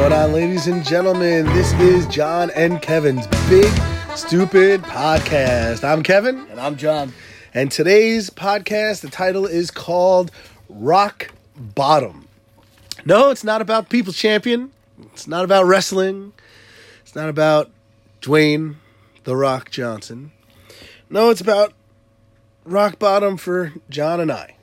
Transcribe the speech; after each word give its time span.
going 0.00 0.12
on, 0.14 0.32
ladies 0.32 0.66
and 0.66 0.82
gentlemen? 0.82 1.44
This 1.52 1.74
is 1.74 2.06
John 2.06 2.48
and 2.52 2.80
Kevin's 2.80 3.26
Big 3.50 3.70
Stupid 4.16 4.80
Podcast. 4.80 5.84
I'm 5.84 6.02
Kevin, 6.02 6.46
And 6.50 6.58
I'm 6.58 6.76
John. 6.78 7.12
and 7.52 7.70
today's 7.70 8.30
podcast, 8.30 9.02
the 9.02 9.10
title 9.10 9.44
is 9.44 9.70
called 9.70 10.30
Rock 10.70 11.32
Bottom. 11.54 12.26
No, 13.04 13.28
it's 13.28 13.44
not 13.44 13.60
about 13.60 13.90
People's 13.90 14.16
Champion. 14.16 14.70
It's 15.12 15.26
not 15.28 15.44
about 15.44 15.66
wrestling. 15.66 16.32
It's 17.02 17.14
not 17.14 17.28
about 17.28 17.70
Dwayne 18.22 18.76
The 19.24 19.36
Rock 19.36 19.70
Johnson. 19.70 20.32
No, 21.10 21.28
it's 21.28 21.42
about 21.42 21.74
rock 22.64 22.98
bottom 22.98 23.36
for 23.36 23.74
John 23.90 24.18
and 24.18 24.32
I. 24.32 24.56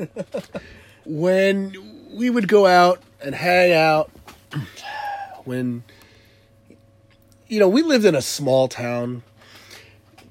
when 1.04 2.08
we 2.12 2.30
would 2.30 2.48
go 2.48 2.66
out 2.66 3.00
and 3.22 3.32
hang 3.32 3.72
out, 3.72 4.10
when 5.44 5.82
you 7.48 7.58
know, 7.58 7.68
we 7.68 7.82
lived 7.82 8.04
in 8.04 8.14
a 8.14 8.22
small 8.22 8.68
town. 8.68 9.22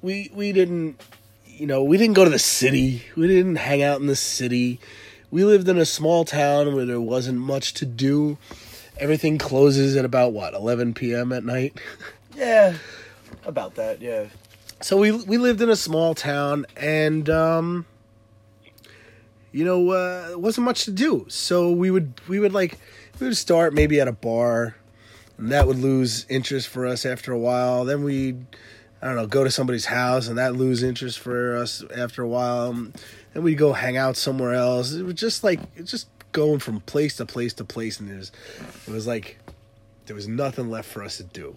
We 0.02 0.30
we 0.34 0.52
didn't 0.52 1.00
you 1.46 1.66
know, 1.66 1.84
we 1.84 1.98
didn't 1.98 2.14
go 2.14 2.24
to 2.24 2.30
the 2.30 2.38
city. 2.38 3.04
We 3.16 3.26
didn't 3.26 3.56
hang 3.56 3.82
out 3.82 4.00
in 4.00 4.06
the 4.06 4.16
city. 4.16 4.80
We 5.30 5.44
lived 5.44 5.68
in 5.68 5.76
a 5.76 5.84
small 5.84 6.24
town 6.24 6.74
where 6.74 6.86
there 6.86 7.00
wasn't 7.00 7.38
much 7.38 7.74
to 7.74 7.84
do. 7.86 8.38
Everything 8.98 9.36
closes 9.38 9.94
at 9.96 10.04
about 10.06 10.32
what, 10.32 10.54
11 10.54 10.94
p.m. 10.94 11.32
at 11.32 11.44
night? 11.44 11.78
Yeah, 12.36 12.76
about 13.44 13.74
that. 13.74 14.00
Yeah. 14.00 14.26
so 14.80 14.96
we 14.96 15.10
we 15.12 15.36
lived 15.36 15.60
in 15.60 15.68
a 15.68 15.76
small 15.76 16.14
town 16.14 16.64
and 16.76 17.28
um 17.28 17.84
you 19.52 19.64
know 19.64 19.90
uh 19.90 20.38
wasn't 20.38 20.64
much 20.64 20.84
to 20.84 20.90
do 20.90 21.26
so 21.28 21.70
we 21.70 21.90
would 21.90 22.14
we 22.28 22.38
would 22.38 22.54
like 22.54 22.78
we 23.20 23.26
would 23.26 23.36
start 23.36 23.74
maybe 23.74 24.00
at 24.00 24.08
a 24.08 24.12
bar 24.12 24.74
and 25.38 25.52
that 25.52 25.66
would 25.66 25.78
lose 25.78 26.26
interest 26.28 26.68
for 26.68 26.86
us 26.86 27.04
after 27.06 27.32
a 27.32 27.38
while 27.38 27.84
then 27.84 28.02
we'd 28.02 28.44
i 29.02 29.06
don't 29.06 29.16
know 29.16 29.26
go 29.26 29.44
to 29.44 29.50
somebody's 29.50 29.86
house 29.86 30.28
and 30.28 30.38
that 30.38 30.54
lose 30.54 30.82
interest 30.82 31.18
for 31.18 31.56
us 31.56 31.84
after 31.96 32.22
a 32.22 32.28
while 32.28 32.68
um, 32.70 32.92
and 33.34 33.44
we'd 33.44 33.58
go 33.58 33.72
hang 33.72 33.96
out 33.96 34.16
somewhere 34.16 34.54
else 34.54 34.92
it 34.92 35.02
was 35.02 35.14
just 35.14 35.44
like 35.44 35.60
it's 35.76 35.90
just 35.90 36.08
going 36.32 36.58
from 36.58 36.80
place 36.80 37.16
to 37.16 37.26
place 37.26 37.52
to 37.52 37.64
place 37.64 37.98
and 38.00 38.10
it 38.10 38.16
was 38.16 38.32
it 38.86 38.90
was 38.92 39.06
like 39.06 39.38
there 40.06 40.16
was 40.16 40.28
nothing 40.28 40.70
left 40.70 40.88
for 40.88 41.02
us 41.02 41.16
to 41.16 41.24
do 41.24 41.56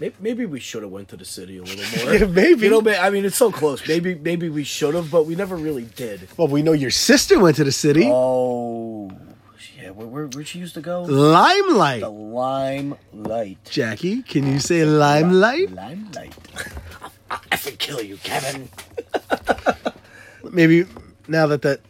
Maybe, 0.00 0.14
maybe 0.18 0.46
we 0.46 0.58
should 0.58 0.82
have 0.82 0.90
went 0.90 1.08
to 1.10 1.16
the 1.16 1.24
city 1.24 1.58
a 1.58 1.62
little 1.62 2.04
more. 2.04 2.14
Yeah, 2.14 2.26
maybe. 2.26 2.66
You 2.66 2.82
know, 2.82 2.92
I 2.92 3.10
mean, 3.10 3.24
it's 3.24 3.36
so 3.36 3.52
close. 3.52 3.86
Maybe 3.86 4.16
maybe 4.16 4.48
we 4.48 4.64
should 4.64 4.96
have, 4.96 5.12
but 5.12 5.26
we 5.26 5.36
never 5.36 5.54
really 5.54 5.84
did. 5.84 6.26
well 6.36 6.48
we 6.48 6.60
know 6.60 6.72
your 6.72 6.90
sister 6.90 7.38
went 7.38 7.54
to 7.56 7.64
the 7.64 7.70
city 7.70 8.08
Oh, 8.10 9.12
yeah. 9.82 9.90
Where 9.90 10.06
where 10.06 10.26
where'd 10.26 10.46
she 10.46 10.58
used 10.58 10.74
to 10.74 10.80
go? 10.80 11.02
limelight 11.02 12.00
The 12.00 12.08
limelight. 12.08 13.58
Jackie, 13.64 14.22
can 14.22 14.46
you 14.46 14.60
say 14.60 14.84
limelight? 14.84 15.70
Limelight. 15.72 16.34
I 17.30 17.56
can 17.56 17.76
kill 17.76 18.02
you, 18.02 18.16
Kevin. 18.18 18.68
Maybe 20.50 20.84
now 21.28 21.46
that 21.46 21.62
that 21.62 21.80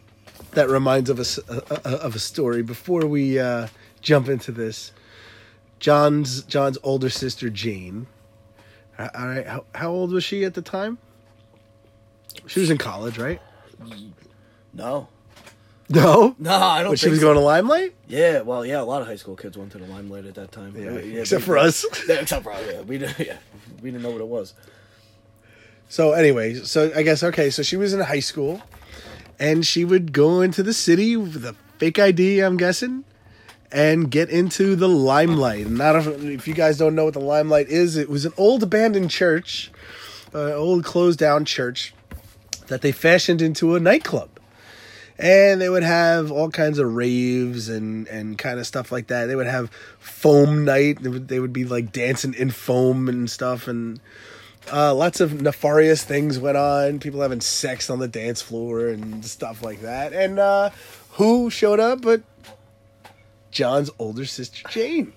that 0.51 0.69
reminds 0.69 1.09
of 1.09 1.19
us 1.19 1.37
uh, 1.49 1.61
uh, 1.69 1.97
of 2.01 2.15
a 2.15 2.19
story. 2.19 2.63
Before 2.63 3.05
we 3.05 3.39
uh, 3.39 3.67
jump 4.01 4.29
into 4.29 4.51
this, 4.51 4.91
John's 5.79 6.43
John's 6.43 6.77
older 6.83 7.09
sister 7.09 7.49
Jane. 7.49 8.07
All 8.99 9.27
right, 9.27 9.45
how, 9.45 9.65
how 9.73 9.89
old 9.89 10.11
was 10.11 10.23
she 10.23 10.45
at 10.45 10.53
the 10.53 10.61
time? 10.61 10.99
She 12.47 12.59
was 12.59 12.69
in 12.69 12.77
college, 12.77 13.17
right? 13.17 13.41
No, 14.71 15.07
No, 15.89 16.35
no, 16.39 16.51
I 16.55 16.81
don't. 16.81 16.93
but 16.93 16.99
she 16.99 17.09
was 17.09 17.19
so. 17.19 17.25
going 17.25 17.35
to 17.35 17.41
Limelight. 17.41 17.93
Yeah, 18.07 18.41
well, 18.41 18.65
yeah. 18.65 18.81
A 18.81 18.83
lot 18.83 19.01
of 19.01 19.07
high 19.07 19.17
school 19.17 19.35
kids 19.35 19.57
went 19.57 19.71
to 19.73 19.77
the 19.77 19.85
limelight 19.85 20.25
at 20.25 20.35
that 20.35 20.51
time. 20.51 20.73
Yeah, 20.77 20.91
Uh, 20.91 20.95
except 21.21 21.41
we- 21.41 21.45
for 21.45 21.57
us. 21.57 21.85
Yeah, 22.07 22.15
except 22.15 22.43
for 22.43 22.51
us. 22.53 22.63
Yeah, 22.71 22.81
we 22.81 22.97
didn't. 22.97 23.19
Yeah, 23.19 23.37
we 23.81 23.91
didn't 23.91 24.03
know 24.03 24.11
what 24.11 24.21
it 24.21 24.27
was. 24.27 24.53
So 25.89 26.13
anyway, 26.13 26.55
so 26.55 26.91
I 26.95 27.03
guess 27.03 27.21
okay, 27.23 27.49
so 27.49 27.61
she 27.63 27.75
was 27.75 27.93
in 27.93 27.99
high 27.99 28.21
school, 28.21 28.61
and 29.39 29.65
she 29.65 29.83
would 29.85 30.13
go 30.13 30.41
into 30.41 30.63
the 30.63 30.73
city 30.73 31.15
with 31.17 31.43
a 31.45 31.55
fake 31.77 31.99
ID, 31.99 32.39
I'm 32.39 32.57
guessing, 32.57 33.03
and 33.71 34.09
get 34.09 34.29
into 34.29 34.75
the 34.75 34.87
limelight. 34.89 35.65
And 35.67 35.77
not 35.77 35.95
if, 35.97 36.07
if 36.23 36.47
you 36.47 36.53
guys 36.53 36.77
don't 36.77 36.95
know 36.95 37.05
what 37.05 37.13
the 37.13 37.19
limelight 37.19 37.67
is, 37.67 37.97
it 37.97 38.09
was 38.09 38.25
an 38.25 38.33
old 38.37 38.63
abandoned 38.63 39.11
church, 39.11 39.69
uh, 40.33 40.53
old 40.53 40.83
closed 40.85 41.19
down 41.19 41.45
church 41.45 41.93
that 42.67 42.81
they 42.81 42.91
fashioned 42.93 43.41
into 43.41 43.75
a 43.75 43.79
nightclub. 43.79 44.29
And 45.19 45.61
they 45.61 45.69
would 45.69 45.83
have 45.83 46.31
all 46.31 46.49
kinds 46.49 46.79
of 46.79 46.93
raves 46.93 47.69
and, 47.69 48.07
and 48.07 48.37
kind 48.37 48.59
of 48.59 48.65
stuff 48.65 48.91
like 48.91 49.07
that. 49.07 49.27
They 49.27 49.35
would 49.35 49.45
have 49.47 49.69
foam 49.99 50.65
night. 50.65 51.01
They 51.03 51.09
would, 51.09 51.27
they 51.27 51.39
would 51.39 51.53
be 51.53 51.65
like 51.65 51.91
dancing 51.91 52.33
in 52.33 52.49
foam 52.49 53.07
and 53.07 53.29
stuff. 53.29 53.67
And 53.67 53.99
uh, 54.71 54.93
lots 54.95 55.19
of 55.19 55.41
nefarious 55.41 56.03
things 56.03 56.39
went 56.39 56.57
on. 56.57 56.99
People 56.99 57.21
having 57.21 57.41
sex 57.41 57.89
on 57.89 57.99
the 57.99 58.07
dance 58.07 58.41
floor 58.41 58.87
and 58.87 59.23
stuff 59.23 59.61
like 59.61 59.81
that. 59.81 60.13
And 60.13 60.39
uh, 60.39 60.71
who 61.11 61.49
showed 61.51 61.79
up 61.79 62.01
but 62.01 62.23
John's 63.51 63.91
older 63.99 64.25
sister 64.25 64.67
Jane? 64.69 65.13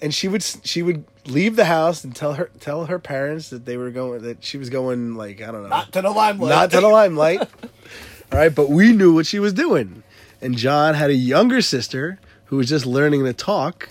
And 0.00 0.14
she 0.14 0.26
would 0.28 0.42
she 0.42 0.82
would 0.82 1.04
leave 1.26 1.56
the 1.56 1.64
house 1.66 2.04
and 2.04 2.14
tell 2.14 2.34
her 2.34 2.50
tell 2.60 2.86
her 2.86 2.98
parents 2.98 3.48
that 3.50 3.64
they 3.64 3.76
were 3.76 3.90
going 3.90 4.22
that 4.22 4.44
she 4.44 4.58
was 4.58 4.68
going 4.70 5.14
like 5.16 5.40
I 5.42 5.50
don't 5.50 5.62
know 5.62 5.68
Not 5.68 5.92
to 5.94 6.02
the 6.02 6.10
limelight. 6.10 6.50
not 6.50 6.70
to 6.72 6.80
the 6.80 6.88
limelight. 6.88 7.48
All 8.32 8.38
right, 8.38 8.54
but 8.54 8.68
we 8.68 8.92
knew 8.92 9.14
what 9.14 9.26
she 9.26 9.38
was 9.38 9.52
doing. 9.52 10.02
And 10.40 10.56
John 10.56 10.94
had 10.94 11.10
a 11.10 11.14
younger 11.14 11.62
sister 11.62 12.18
who 12.46 12.56
was 12.56 12.68
just 12.68 12.86
learning 12.86 13.24
to 13.24 13.32
talk. 13.32 13.90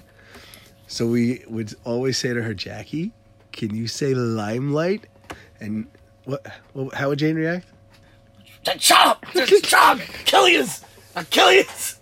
So 0.88 1.08
we 1.08 1.44
would 1.48 1.74
always 1.84 2.18
say 2.18 2.34
to 2.34 2.44
her, 2.44 2.54
Jackie, 2.54 3.12
can 3.52 3.74
you 3.74 3.88
say 3.88 4.14
limelight? 4.14 5.08
And 5.60 5.88
what? 6.26 6.46
what 6.74 6.94
how 6.94 7.10
would 7.10 7.20
Jane 7.20 7.36
react? 7.36 7.68
Shut 8.64 8.92
up! 9.08 9.26
Shut 9.34 9.74
up! 9.74 10.00
Kill 10.26 10.50
yous! 10.50 10.84
I 11.16 11.24
kill 11.24 11.52
yous! 11.52 12.00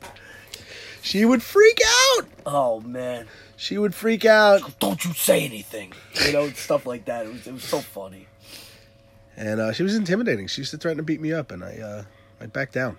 She 1.01 1.25
would 1.25 1.43
freak 1.43 1.79
out. 1.85 2.27
Oh 2.45 2.79
man! 2.81 3.27
She 3.57 3.77
would 3.77 3.93
freak 3.93 4.25
out. 4.25 4.79
Don't 4.79 5.03
you 5.05 5.13
say 5.13 5.45
anything. 5.45 5.93
You 6.25 6.33
know 6.33 6.49
stuff 6.51 6.85
like 6.85 7.05
that. 7.05 7.25
It 7.25 7.33
was, 7.33 7.47
it 7.47 7.53
was 7.53 7.63
so 7.63 7.79
funny. 7.79 8.27
And 9.35 9.59
uh, 9.59 9.73
she 9.73 9.83
was 9.83 9.95
intimidating. 9.95 10.47
She 10.47 10.61
used 10.61 10.71
to 10.71 10.77
threaten 10.77 10.97
to 10.97 11.03
beat 11.03 11.19
me 11.21 11.33
up, 11.33 11.51
and 11.51 11.63
I, 11.63 11.77
uh, 11.77 12.03
I 12.39 12.45
backed 12.47 12.73
down. 12.73 12.97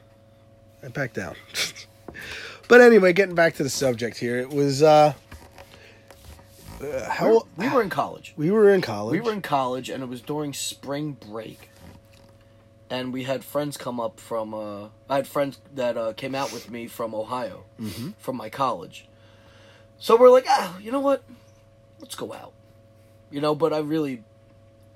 I 0.82 0.88
backed 0.88 1.14
down. 1.14 1.36
but 2.68 2.80
anyway, 2.80 3.12
getting 3.12 3.34
back 3.34 3.54
to 3.54 3.62
the 3.62 3.70
subject 3.70 4.18
here, 4.18 4.38
it 4.38 4.50
was 4.50 4.82
uh, 4.82 5.14
uh, 6.82 7.08
how 7.10 7.46
we 7.56 7.68
were 7.68 7.82
in 7.82 7.90
college. 7.90 8.34
we 8.36 8.50
were 8.50 8.70
in 8.70 8.80
college. 8.80 9.12
We 9.12 9.20
were 9.20 9.32
in 9.32 9.42
college, 9.42 9.88
and 9.88 10.02
it 10.02 10.08
was 10.08 10.20
during 10.20 10.52
spring 10.52 11.12
break. 11.12 11.70
And 12.90 13.12
we 13.12 13.24
had 13.24 13.44
friends 13.44 13.76
come 13.76 13.98
up 13.98 14.20
from. 14.20 14.54
Uh, 14.54 14.88
I 15.08 15.16
had 15.16 15.26
friends 15.26 15.58
that 15.74 15.96
uh, 15.96 16.12
came 16.12 16.34
out 16.34 16.52
with 16.52 16.70
me 16.70 16.86
from 16.86 17.14
Ohio, 17.14 17.64
from 18.18 18.36
my 18.36 18.48
college. 18.50 19.08
So 19.98 20.16
we're 20.16 20.30
like, 20.30 20.44
ah, 20.48 20.78
you 20.78 20.92
know 20.92 21.00
what? 21.00 21.22
Let's 22.00 22.14
go 22.14 22.32
out. 22.32 22.52
You 23.30 23.40
know, 23.40 23.54
but 23.54 23.72
I 23.72 23.78
really, 23.78 24.22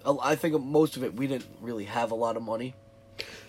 I 0.04 0.34
think 0.34 0.60
most 0.62 0.96
of 0.96 1.02
it 1.02 1.14
we 1.14 1.26
didn't 1.26 1.48
really 1.60 1.84
have 1.84 2.10
a 2.10 2.14
lot 2.14 2.36
of 2.36 2.42
money. 2.42 2.74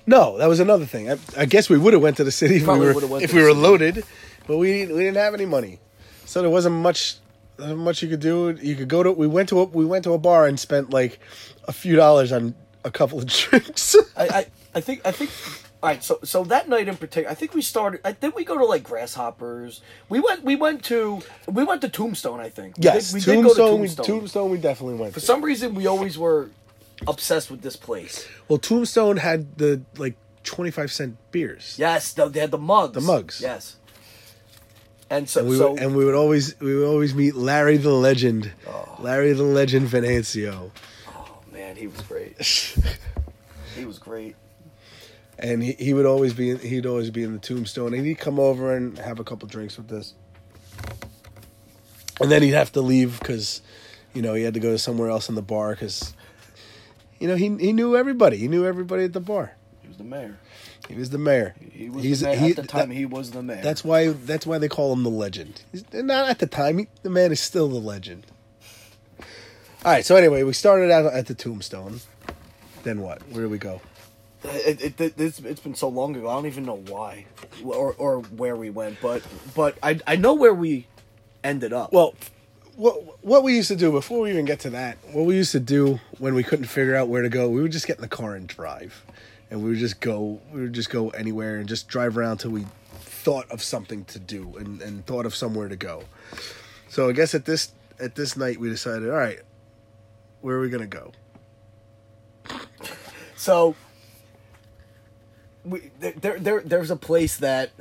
No, 0.09 0.37
that 0.39 0.47
was 0.47 0.59
another 0.59 0.85
thing. 0.87 1.11
I, 1.11 1.17
I 1.37 1.45
guess 1.45 1.69
we 1.69 1.77
would 1.77 1.93
have 1.93 2.01
went 2.01 2.17
to 2.17 2.23
the 2.23 2.31
city 2.31 2.55
if 2.55 2.67
we 2.67 2.79
were 2.79 2.93
went 3.07 3.23
if 3.23 3.29
to 3.31 3.35
we 3.35 3.41
the 3.41 3.47
were 3.47 3.53
city. 3.53 3.61
loaded, 3.61 4.03
but 4.47 4.57
we 4.57 4.87
we 4.87 5.03
didn't 5.05 5.17
have 5.17 5.35
any 5.35 5.45
money, 5.45 5.79
so 6.25 6.41
there 6.41 6.49
wasn't 6.49 6.75
much 6.75 7.17
not 7.59 7.77
much 7.77 8.01
you 8.01 8.09
could 8.09 8.19
do. 8.19 8.57
You 8.59 8.75
could 8.75 8.87
go 8.87 9.03
to 9.03 9.11
we 9.11 9.27
went 9.27 9.49
to 9.49 9.59
a, 9.59 9.65
we 9.65 9.85
went 9.85 10.03
to 10.05 10.13
a 10.13 10.17
bar 10.17 10.47
and 10.47 10.59
spent 10.59 10.89
like 10.89 11.19
a 11.67 11.71
few 11.71 11.95
dollars 11.95 12.31
on 12.31 12.55
a 12.83 12.89
couple 12.89 13.19
of 13.19 13.27
drinks. 13.39 13.95
I, 14.17 14.27
I, 14.27 14.45
I 14.75 14.81
think 14.81 15.01
I 15.05 15.11
think 15.11 15.29
all 15.83 15.89
right. 15.91 16.03
So 16.03 16.17
so 16.23 16.43
that 16.45 16.67
night 16.67 16.87
in 16.87 16.97
particular, 16.97 17.29
I 17.29 17.35
think 17.35 17.53
we 17.53 17.61
started. 17.61 18.01
I 18.03 18.13
think 18.13 18.35
we 18.35 18.43
go 18.45 18.57
to 18.57 18.65
like 18.65 18.81
grasshoppers. 18.83 19.81
We 20.09 20.19
went 20.19 20.43
we 20.43 20.55
went 20.55 20.83
to 20.85 21.21
we 21.47 21.63
went 21.63 21.81
to 21.81 21.89
Tombstone. 21.89 22.39
I 22.39 22.49
think 22.49 22.77
We 22.79 22.83
yes, 22.85 23.11
did- 23.11 23.13
we, 23.13 23.21
Tombstone. 23.21 23.43
did 23.43 23.57
go 23.57 23.67
to 23.69 23.75
we, 23.75 23.87
Tombstone. 23.87 24.05
Tombstone. 24.05 24.49
We 24.49 24.57
definitely 24.57 24.95
went. 24.95 25.13
For 25.13 25.19
to. 25.19 25.25
some 25.25 25.43
reason, 25.43 25.75
we 25.75 25.85
always 25.85 26.17
were 26.17 26.49
obsessed 27.07 27.49
with 27.51 27.61
this 27.61 27.75
place. 27.75 28.27
Well, 28.47 28.59
Tombstone 28.59 29.17
had 29.17 29.57
the 29.57 29.81
like 29.97 30.15
twenty 30.43 30.71
five 30.71 30.91
cent 30.91 31.17
beers. 31.31 31.75
Yes, 31.77 32.13
the, 32.13 32.27
they 32.29 32.39
had 32.39 32.51
the 32.51 32.57
mugs. 32.57 32.93
The 32.93 33.01
mugs. 33.01 33.41
Yes. 33.41 33.75
And 35.11 35.27
so, 35.27 35.39
And 35.39 35.49
we, 35.49 35.57
so 35.57 35.71
would, 35.71 35.81
and 35.81 35.95
we 35.95 36.05
would 36.05 36.13
always 36.15 36.59
we 36.59 36.75
would 36.75 36.85
always 36.87 37.15
meet 37.15 37.35
Larry 37.35 37.77
the 37.77 37.89
Legend, 37.93 38.51
Oh. 38.67 38.95
Larry 38.99 39.33
the 39.33 39.41
Legend 39.43 39.87
Venancio, 39.87 40.69
oh 41.07 41.39
man, 41.51 41.75
he 41.75 41.87
was 41.87 41.99
great. 42.01 42.39
he 43.75 43.85
was 43.85 43.97
great. 43.97 44.35
and 45.39 45.63
he, 45.63 45.71
he 45.73 45.93
would 45.95 46.05
always 46.05 46.33
be 46.35 46.55
he'd 46.57 46.85
always 46.85 47.09
be 47.09 47.23
in 47.23 47.33
the 47.33 47.39
Tombstone, 47.39 47.95
and 47.95 48.05
he'd 48.05 48.19
come 48.19 48.39
over 48.39 48.75
and 48.75 48.99
have 48.99 49.19
a 49.19 49.23
couple 49.23 49.47
drinks 49.47 49.77
with 49.77 49.91
us, 49.91 50.13
and 52.21 52.29
then 52.29 52.43
he'd 52.43 52.51
have 52.51 52.71
to 52.73 52.81
leave 52.81 53.19
because, 53.19 53.61
you 54.13 54.21
know, 54.21 54.33
he 54.35 54.43
had 54.43 54.53
to 54.53 54.59
go 54.59 54.71
to 54.71 54.77
somewhere 54.77 55.09
else 55.09 55.27
in 55.29 55.33
the 55.35 55.41
bar 55.41 55.71
because, 55.71 56.13
you 57.19 57.27
know, 57.27 57.35
he 57.35 57.49
he 57.57 57.73
knew 57.73 57.95
everybody, 57.97 58.37
he 58.37 58.47
knew 58.47 58.65
everybody 58.65 59.03
at 59.03 59.13
the 59.13 59.19
bar, 59.19 59.53
He 59.81 59.87
was 59.87 59.97
the 59.97 60.03
mayor. 60.03 60.37
He 60.87 60.95
was 60.95 61.09
the 61.11 61.17
mayor. 61.19 61.53
He 61.71 61.89
was 61.89 62.03
He's- 62.03 62.19
the 62.21 62.27
mayor. 62.27 62.35
he- 62.39 62.49
at 62.51 62.55
the 62.55 62.63
time. 62.63 62.89
that- 62.89 62.95
he 62.95 63.05
was 63.05 63.31
the 63.31 63.43
mayor. 63.43 63.61
That's 63.61 63.83
why. 63.83 64.07
That's 64.09 64.45
why 64.47 64.57
they 64.57 64.69
call 64.69 64.91
him 64.93 65.03
the 65.03 65.09
legend. 65.09 65.61
He's, 65.71 65.83
not 65.93 66.29
at 66.29 66.39
the 66.39 66.47
time. 66.47 66.79
He, 66.79 66.87
the 67.03 67.09
man 67.09 67.31
is 67.31 67.39
still 67.39 67.67
the 67.67 67.79
legend. 67.79 68.25
All 69.85 69.91
right. 69.91 70.05
So 70.05 70.15
anyway, 70.15 70.43
we 70.43 70.53
started 70.53 70.91
out 70.91 71.05
at 71.13 71.27
the 71.27 71.33
tombstone. 71.35 72.01
Then 72.83 73.01
what? 73.01 73.21
Where 73.29 73.43
do 73.43 73.49
we 73.49 73.57
go? 73.57 73.81
It, 74.43 74.99
it, 75.01 75.13
it's, 75.19 75.39
it's 75.39 75.59
been 75.59 75.75
so 75.75 75.89
long 75.89 76.15
ago. 76.15 76.29
I 76.29 76.33
don't 76.35 76.45
even 76.45 76.65
know 76.65 76.81
why, 76.87 77.25
or 77.63 77.93
or 77.97 78.21
where 78.21 78.55
we 78.55 78.69
went. 78.69 78.99
But 79.01 79.21
but 79.53 79.77
I 79.83 79.99
I 80.07 80.15
know 80.15 80.33
where 80.33 80.53
we 80.53 80.87
ended 81.43 81.73
up. 81.73 81.91
Well, 81.91 82.15
what 82.79 83.23
what 83.25 83.43
we 83.43 83.57
used 83.57 83.67
to 83.67 83.75
do 83.75 83.91
before 83.91 84.21
we 84.21 84.31
even 84.31 84.45
get 84.45 84.61
to 84.61 84.69
that, 84.69 84.97
what 85.11 85.25
we 85.25 85.35
used 85.35 85.51
to 85.51 85.59
do 85.59 85.99
when 86.17 86.33
we 86.33 86.43
couldn't 86.43 86.65
figure 86.65 86.95
out 86.95 87.09
where 87.09 87.21
to 87.21 87.27
go, 87.27 87.49
we 87.49 87.61
would 87.61 87.73
just 87.73 87.85
get 87.85 87.97
in 87.97 88.01
the 88.01 88.07
car 88.07 88.35
and 88.35 88.47
drive, 88.47 89.05
and 89.51 89.61
we 89.61 89.71
would 89.71 89.79
just 89.79 89.99
go, 89.99 90.39
we 90.53 90.61
would 90.61 90.71
just 90.71 90.89
go 90.89 91.09
anywhere 91.09 91.57
and 91.57 91.67
just 91.67 91.89
drive 91.89 92.17
around 92.17 92.37
till 92.37 92.51
we 92.51 92.65
thought 93.01 93.51
of 93.51 93.61
something 93.61 94.05
to 94.05 94.17
do 94.17 94.55
and, 94.55 94.81
and 94.81 95.05
thought 95.05 95.25
of 95.25 95.35
somewhere 95.35 95.67
to 95.67 95.75
go. 95.75 96.03
So 96.87 97.09
I 97.09 97.11
guess 97.11 97.35
at 97.35 97.43
this 97.43 97.73
at 97.99 98.15
this 98.15 98.37
night 98.37 98.61
we 98.61 98.69
decided, 98.69 99.09
all 99.09 99.17
right, 99.17 99.39
where 100.39 100.55
are 100.55 100.61
we 100.61 100.69
gonna 100.69 100.87
go? 100.87 101.11
So 103.35 103.75
we 105.63 105.91
there 106.01 106.11
there, 106.11 106.39
there 106.39 106.61
there's 106.61 106.91
a 106.91 106.97
place 106.97 107.37
that 107.37 107.71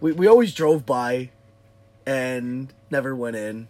we 0.00 0.12
we 0.12 0.28
always 0.28 0.54
drove 0.54 0.86
by 0.86 1.30
and 2.06 2.72
never 2.88 3.16
went 3.16 3.34
in. 3.34 3.66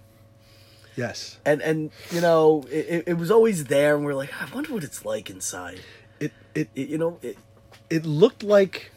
Yes, 0.97 1.39
And 1.47 1.63
and 1.63 1.91
you 2.11 2.21
know, 2.21 2.65
it, 2.71 3.05
it- 3.07 3.15
was 3.19 3.31
always 3.31 3.65
there 3.67 3.95
and 3.97 4.05
we're 4.05 4.15
like, 4.15 4.31
I 4.41 4.53
wonder 4.55 4.73
what 4.75 4.85
it's 4.85 5.05
like 5.05 5.31
inside. 5.31 5.81
it 6.19 6.33
it 6.55 6.69
It, 6.75 6.89
you 6.89 6.99
know, 6.99 7.19
it, 7.23 7.39
it 7.89 8.05
looked 8.05 8.43
like 8.43 8.91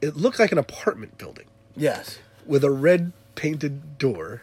it 0.00 0.16
looked 0.16 0.38
like 0.38 0.52
an 0.52 0.58
apartment 0.58 1.18
building. 1.18 1.46
yes. 1.76 2.18
with 2.46 2.62
a 2.64 2.70
red 2.70 3.12
painted 3.34 3.98
door 3.98 4.42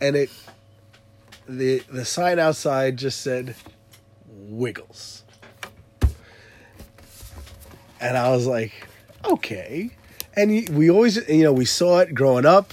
and 0.00 0.16
it 0.16 0.30
the 1.48 1.80
the 1.92 2.04
sign 2.04 2.38
outside 2.38 2.96
just 2.96 3.20
said 3.20 3.54
wiggles 4.28 5.22
and 8.00 8.16
i 8.16 8.30
was 8.30 8.46
like 8.46 8.88
okay 9.24 9.90
and 10.34 10.68
we 10.70 10.90
always 10.90 11.16
you 11.28 11.42
know 11.44 11.52
we 11.52 11.64
saw 11.64 11.98
it 11.98 12.14
growing 12.14 12.46
up 12.46 12.72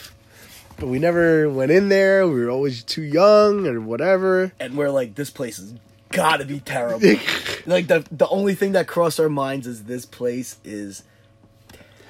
but 0.78 0.88
we 0.88 1.00
never 1.00 1.50
went 1.50 1.72
in 1.72 1.90
there 1.90 2.28
we 2.28 2.40
were 2.44 2.50
always 2.50 2.84
too 2.84 3.02
young 3.04 3.66
or 3.68 3.80
whatever 3.82 4.52
And 4.60 4.78
we're 4.78 4.90
like, 4.90 5.16
this 5.16 5.30
place 5.30 5.60
is 5.60 5.74
gotta 6.10 6.46
be 6.46 6.60
terrible. 6.60 7.00
like 7.66 7.88
the 7.88 8.06
the 8.12 8.28
only 8.30 8.56
thing 8.56 8.72
that 8.74 8.88
crossed 8.88 9.20
our 9.20 9.30
minds 9.30 9.68
is 9.68 9.84
this 9.84 10.06
place 10.06 10.58
is 10.64 11.04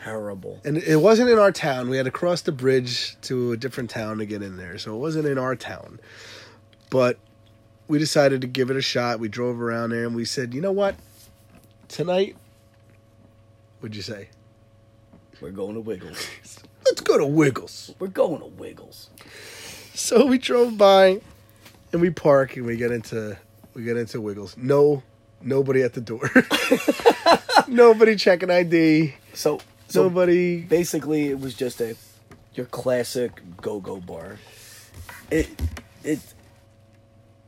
terrible. 0.03 0.61
and 0.63 0.77
it 0.77 0.97
wasn't 0.97 1.29
in 1.29 1.39
our 1.39 1.51
town. 1.51 1.89
We 1.89 1.97
had 1.97 2.05
to 2.05 2.11
cross 2.11 2.41
the 2.41 2.51
bridge 2.51 3.17
to 3.23 3.51
a 3.53 3.57
different 3.57 3.89
town 3.89 4.19
to 4.19 4.25
get 4.25 4.41
in 4.41 4.55
there, 4.57 4.77
so 4.77 4.93
it 4.95 4.99
wasn't 4.99 5.25
in 5.27 5.37
our 5.37 5.55
town. 5.55 5.99
But 6.89 7.17
we 7.87 7.97
decided 7.99 8.41
to 8.41 8.47
give 8.47 8.69
it 8.69 8.77
a 8.77 8.81
shot. 8.81 9.19
We 9.19 9.27
drove 9.29 9.59
around 9.61 9.89
there 9.89 10.05
and 10.05 10.15
we 10.15 10.25
said, 10.25 10.53
you 10.53 10.61
know 10.61 10.71
what? 10.71 10.95
Tonight, 11.87 12.35
what'd 13.79 13.95
you 13.95 14.01
say? 14.01 14.29
We're 15.41 15.51
going 15.51 15.73
to 15.73 15.81
Wiggles. 15.81 16.29
Let's 16.87 17.01
go 17.01 17.17
to 17.17 17.25
Wiggles. 17.25 17.93
We're 17.99 18.07
going 18.07 18.39
to 18.39 18.45
Wiggles. 18.47 19.09
So 19.93 20.25
we 20.25 20.37
drove 20.37 20.77
by 20.77 21.21
and 21.91 22.01
we 22.01 22.09
park 22.09 22.55
and 22.55 22.65
we 22.65 22.77
get 22.77 22.91
into 22.91 23.37
we 23.73 23.83
get 23.83 23.97
into 23.97 24.21
Wiggles. 24.21 24.55
No, 24.57 25.03
nobody 25.41 25.83
at 25.83 25.93
the 25.93 26.01
door. 26.01 26.29
nobody 27.67 28.15
checking 28.15 28.49
ID. 28.49 29.15
So 29.33 29.59
so 29.87 30.03
Nobody. 30.03 30.61
basically 30.61 31.29
it 31.29 31.39
was 31.39 31.53
just 31.53 31.81
a 31.81 31.95
your 32.53 32.65
classic 32.67 33.41
go-go 33.61 33.99
bar. 33.99 34.37
It 35.31 35.47
it 36.03 36.19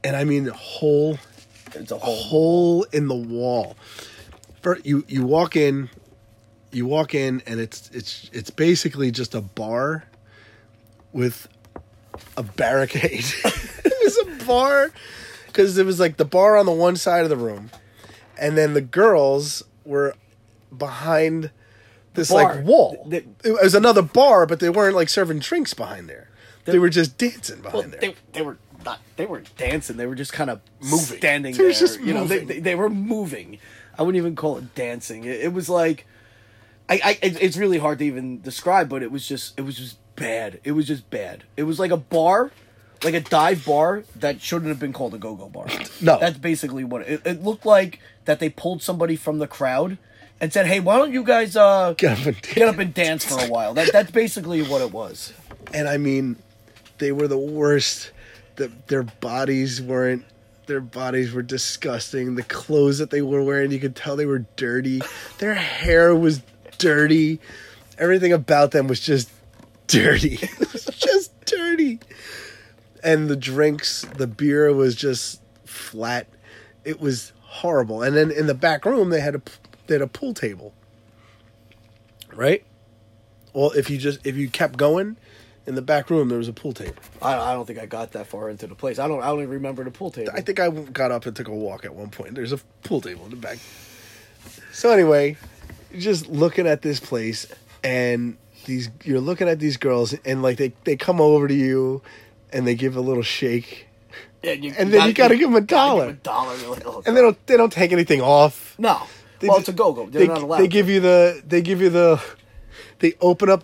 And 0.04 0.16
I 0.16 0.24
mean, 0.24 0.46
the 0.46 0.54
whole 0.54 1.18
it's 1.76 1.92
a 1.92 1.98
whole 1.98 2.16
hole 2.24 2.84
in 2.92 3.08
the 3.08 3.16
wall. 3.16 3.76
First, 4.62 4.86
you 4.86 5.06
you 5.08 5.26
walk 5.26 5.56
in, 5.56 5.90
you 6.72 6.86
walk 6.86 7.14
in, 7.16 7.42
and 7.46 7.60
it's 7.60 7.90
it's 7.94 8.30
it's 8.34 8.50
basically 8.50 9.12
just 9.12 9.34
a 9.36 9.42
bar 9.42 10.06
with 11.14 11.48
a 12.38 12.44
barricade. 12.44 13.26
it 13.46 13.94
was 14.04 14.18
a 14.20 14.46
bar 14.46 14.92
because 15.48 15.78
it 15.78 15.86
was 15.86 16.00
like 16.00 16.18
the 16.18 16.26
bar 16.26 16.58
on 16.58 16.66
the 16.66 16.72
one 16.72 16.96
side 16.96 17.24
of 17.24 17.30
the 17.30 17.38
room, 17.38 17.72
and 18.40 18.58
then 18.58 18.74
the 18.74 18.82
girls 18.82 19.64
were 19.86 20.16
behind 20.76 21.50
this 22.14 22.30
bar. 22.30 22.56
like 22.56 22.66
wall. 22.66 23.06
They- 23.08 23.26
it 23.44 23.62
was 23.62 23.74
another 23.76 24.02
bar, 24.02 24.46
but 24.46 24.60
they 24.60 24.70
weren't 24.70 24.96
like 24.96 25.10
serving 25.10 25.40
drinks 25.40 25.74
behind 25.74 26.10
there. 26.10 26.30
They 26.66 26.78
were 26.78 26.90
just 26.90 27.18
dancing 27.18 27.64
well, 27.64 27.72
behind 27.72 27.94
there. 27.94 28.00
they 28.02 28.16
they 28.34 28.42
were 28.44 28.58
not 28.86 29.00
they 29.16 29.26
were 29.26 29.42
dancing. 29.58 29.98
They 29.98 30.06
were 30.06 30.14
just 30.16 30.34
kind 30.34 30.52
of 30.52 30.62
moving, 30.82 31.18
standing 31.18 31.56
They 31.56 31.64
were 31.64 31.70
there. 31.70 31.80
just 31.80 32.00
you 32.00 32.14
know, 32.14 32.26
they, 32.26 32.44
they 32.44 32.60
they 32.60 32.76
were 32.76 32.90
moving. 32.92 33.58
I 33.98 34.04
wouldn't 34.04 34.22
even 34.22 34.36
call 34.36 34.58
it 34.58 34.76
dancing. 34.76 35.24
It, 35.26 35.42
it 35.42 35.54
was 35.54 35.68
like, 35.68 36.06
I, 36.90 37.02
I 37.04 37.20
it- 37.22 37.42
it's 37.42 37.58
really 37.58 37.78
hard 37.78 38.00
to 38.00 38.06
even 38.06 38.42
describe, 38.42 38.90
but 38.90 39.04
it 39.04 39.12
was 39.12 39.28
just 39.28 39.58
it 39.58 39.62
was 39.64 39.78
just 39.78 39.98
bad. 40.16 40.60
It 40.64 40.72
was 40.74 40.88
just 40.88 41.10
bad. 41.10 41.44
It 41.56 41.64
was 41.64 41.80
like 41.80 41.92
a 41.92 41.98
bar, 41.98 42.52
like 43.04 43.14
a 43.14 43.22
dive 43.22 43.64
bar 43.66 44.04
that 44.18 44.42
shouldn't 44.42 44.70
have 44.70 44.80
been 44.80 44.92
called 44.94 45.14
a 45.14 45.18
go 45.18 45.36
go 45.36 45.48
bar. 45.50 45.68
No. 46.02 46.18
that's 46.20 46.38
basically 46.38 46.84
what 46.84 47.02
it, 47.04 47.22
it 47.26 47.44
looked 47.44 47.66
like. 47.66 48.00
That 48.26 48.40
they 48.40 48.50
pulled 48.50 48.82
somebody 48.84 49.16
from 49.16 49.40
the 49.40 49.48
crowd 49.48 49.98
and 50.42 50.52
said, 50.54 50.66
"Hey, 50.68 50.80
why 50.80 50.98
don't 50.98 51.12
you 51.14 51.24
guys 51.24 51.56
uh 51.56 51.94
Get 51.98 52.20
up 52.20 52.26
and 52.26 52.42
get 52.42 52.68
up 52.68 52.78
and 52.80 52.94
dance 52.94 53.26
for 53.26 53.40
a 53.44 53.48
while?" 53.48 53.74
That 53.74 53.92
that's 53.92 54.12
basically 54.12 54.62
what 54.62 54.82
it 54.82 54.92
was. 54.92 55.34
and 55.74 55.88
I 55.90 55.98
mean, 55.98 56.38
they 56.98 57.12
were 57.12 57.28
the 57.28 57.38
worst. 57.38 58.12
The, 58.58 58.72
their 58.88 59.04
bodies 59.04 59.82
weren't. 59.82 60.26
Their 60.68 60.82
bodies 60.82 61.32
were 61.34 61.42
disgusting. 61.42 62.36
The 62.36 62.44
clothes 62.44 63.00
that 63.00 63.10
they 63.10 63.22
were 63.24 63.42
wearing, 63.42 63.72
you 63.72 63.80
could 63.80 63.96
tell 63.96 64.16
they 64.16 64.26
were 64.28 64.46
dirty. 64.58 65.02
Their 65.40 65.56
hair 65.56 66.14
was 66.16 66.42
dirty. 66.80 67.40
Everything 68.00 68.34
about 68.34 68.72
them 68.72 68.88
was 68.88 69.00
just 69.00 69.30
dirty. 69.86 70.40
it 70.42 70.60
was 70.60 70.86
just 70.86 71.46
dirty. 71.46 72.00
And 73.04 73.30
the 73.30 73.36
drinks, 73.36 74.06
the 74.18 74.26
beer 74.26 74.74
was 74.74 74.96
just 74.96 75.42
flat. 75.66 76.28
It 76.84 77.00
was 77.00 77.32
horrible. 77.42 78.02
And 78.02 78.16
then 78.16 78.32
in 78.32 78.48
the 78.48 78.56
back 78.56 78.86
room, 78.86 79.10
they 79.10 79.22
had 79.22 79.36
a 79.36 79.42
they 79.86 79.96
had 79.96 80.02
a 80.02 80.08
pool 80.08 80.34
table. 80.34 80.74
Right. 82.34 82.66
Well, 83.54 83.72
if 83.72 83.90
you 83.90 83.98
just 83.98 84.26
if 84.26 84.36
you 84.36 84.50
kept 84.50 84.78
going, 84.78 85.18
in 85.70 85.76
the 85.76 85.82
back 85.84 86.10
room 86.10 86.30
there 86.30 86.38
was 86.40 86.48
a 86.48 86.54
pool 86.54 86.74
table. 86.74 86.96
I, 87.22 87.36
I 87.36 87.54
don't 87.54 87.66
think 87.66 87.80
I 87.80 87.86
got 87.86 88.12
that 88.14 88.26
far 88.28 88.50
into 88.50 88.66
the 88.68 88.76
place. 88.76 88.98
I 89.00 89.08
don't. 89.08 89.22
I 89.22 89.28
don't 89.28 89.40
even 89.40 89.52
remember 89.52 89.84
the 89.84 89.92
pool 89.92 90.12
table. 90.12 90.32
I 90.34 90.42
think 90.42 90.60
I 90.60 90.70
got 90.70 91.12
up 91.12 91.26
and 91.26 91.36
took 91.36 91.48
a 91.48 91.54
walk 91.54 91.86
at 91.86 91.94
one 91.94 92.10
point. 92.10 92.36
There's 92.36 92.52
a 92.52 92.58
pool 92.84 93.02
table 93.02 93.26
in 93.26 93.30
the 93.30 93.38
back. 93.38 93.60
So 94.72 94.92
anyway, 94.92 95.38
just 95.98 96.28
looking 96.28 96.68
at 96.68 96.82
this 96.82 97.00
place, 97.00 97.48
and 97.84 98.38
these 98.66 98.90
you're 99.04 99.20
looking 99.20 99.48
at 99.50 99.60
these 99.60 99.78
girls, 99.78 100.14
and 100.26 100.42
like 100.44 100.58
they 100.58 100.74
they 100.84 100.96
come 100.96 101.20
over 101.22 101.48
to 101.48 101.54
you, 101.54 102.02
and 102.54 102.68
they 102.68 102.76
give 102.76 102.96
a 102.96 103.02
little 103.02 103.24
shake, 103.24 103.88
Yeah, 104.44 104.52
you, 104.54 104.74
and 104.78 104.92
then 104.94 105.08
you 105.08 105.14
gotta 105.14 105.36
give 105.38 105.50
'em 105.50 105.56
a 105.56 105.62
gotta 105.62 105.66
dollar. 105.66 106.06
give 106.06 106.10
'em 106.10 106.20
a 106.20 106.24
dollar. 106.24 106.56
Like, 106.76 106.86
oh, 106.86 107.04
and 107.06 107.16
they 107.18 107.22
don't 107.22 107.48
they 107.48 107.58
don't 107.58 107.72
take 107.74 107.92
anything 107.92 108.22
off. 108.22 108.76
no. 108.78 109.02
They 109.40 109.48
well, 109.48 109.60
it's 109.60 109.70
a 109.70 109.72
go 109.72 109.94
go. 109.94 110.06
They're 110.08 110.24
They, 110.24 110.28
not 110.28 110.42
allowed. 110.44 110.58
they 110.60 110.68
give 110.68 110.90
you 110.90 111.00
the 111.00 111.42
they 111.48 111.62
give 111.62 111.82
you 111.82 111.90
the 111.90 112.22
they 113.00 113.14
open 113.22 113.50
up 113.50 113.64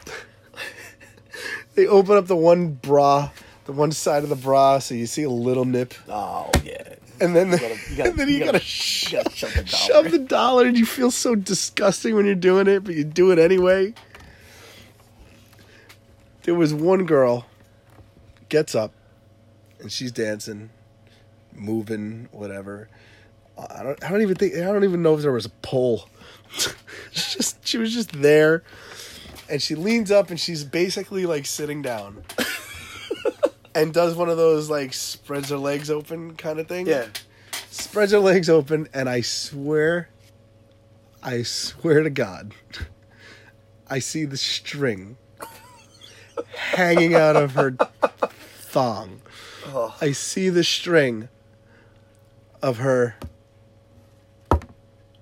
they 1.76 1.86
open 1.88 2.16
up 2.16 2.28
the 2.28 2.36
one 2.36 2.74
bra 2.76 3.30
the 3.66 3.74
one 3.74 3.92
side 3.92 4.24
of 4.24 4.30
the 4.30 4.38
bra 4.38 4.80
so 4.80 4.96
you 4.96 5.06
see 5.06 5.24
a 5.24 5.30
little 5.30 5.66
nip 5.66 5.94
Oh 6.08 6.50
yeah. 6.64 6.96
And 7.22 7.36
then 7.36 7.50
the, 7.52 7.58
gotta- 7.58 7.76
you 7.90 7.96
gotta- 7.98 8.10
and 8.10 8.20
then 8.20 8.28
you 8.28 8.34
you, 8.36 8.40
gotta- 8.40 8.52
gotta, 8.54 8.64
shove, 8.66 9.34
shove 9.34 9.54
the 9.54 9.64
dollar. 9.64 9.68
shove 9.68 10.12
the 10.12 10.20
dollar 10.20 10.66
and 10.66 10.78
you 10.78 10.86
feel 10.86 11.12
so 11.12 11.36
disgusting 11.36 12.16
when 12.16 12.26
you're 12.26 12.36
doing 12.36 12.68
it 12.68 12.84
but 12.84 12.94
you 12.96 13.04
do 13.04 13.32
it 13.32 13.40
anyway. 13.40 13.94
There 16.44 16.56
was 16.56 16.74
one 16.74 17.06
girl 17.06 17.46
gets 18.50 18.76
up 18.76 18.94
and 19.80 19.92
she's 19.92 20.12
dancing 20.12 20.70
moving 21.54 22.28
whatever. 22.32 22.90
I 23.58 23.84
don't 23.84 24.04
i 24.04 24.10
don't 24.10 24.22
even 24.22 24.36
think 24.36 24.54
i 24.56 24.60
don't 24.60 24.84
even 24.84 25.02
know 25.02 25.16
if 25.16 25.22
there 25.22 25.32
was 25.32 25.46
a 25.46 25.50
pole. 25.50 26.08
Just 27.14 27.66
she 27.68 27.78
was 27.78 27.94
just 27.94 28.12
there 28.22 28.64
and 29.50 29.62
she 29.62 29.76
leans 29.76 30.12
up 30.12 30.30
and 30.30 30.40
she's 30.40 30.64
basically 30.64 31.26
like 31.26 31.46
sitting 31.46 31.82
down 31.82 32.24
and 33.76 33.94
does 33.94 34.16
one 34.16 34.30
of 34.30 34.38
those 34.38 34.70
like 34.70 34.94
spreads 34.94 35.50
her 35.50 35.58
legs 35.58 35.92
open 35.92 36.36
kind 36.36 36.60
of 36.60 36.68
thing 36.68 36.88
Yeah. 36.88 37.08
spreads 37.70 38.12
her 38.14 38.20
legs 38.20 38.50
open, 38.50 38.88
and 38.94 39.08
I 39.10 39.22
swear, 39.22 40.10
I 41.22 41.44
swear 41.44 42.02
to 42.04 42.10
God, 42.10 42.54
I 43.90 44.00
see 44.00 44.26
the 44.26 44.38
string 44.38 45.18
hanging 46.56 47.14
out 47.14 47.36
of 47.36 47.52
her 47.52 47.76
thong. 48.58 49.22
Oh. 49.68 49.96
I 50.02 50.12
see 50.12 50.50
the 50.50 50.64
string 50.64 51.28
of 52.62 52.78
her 52.78 53.16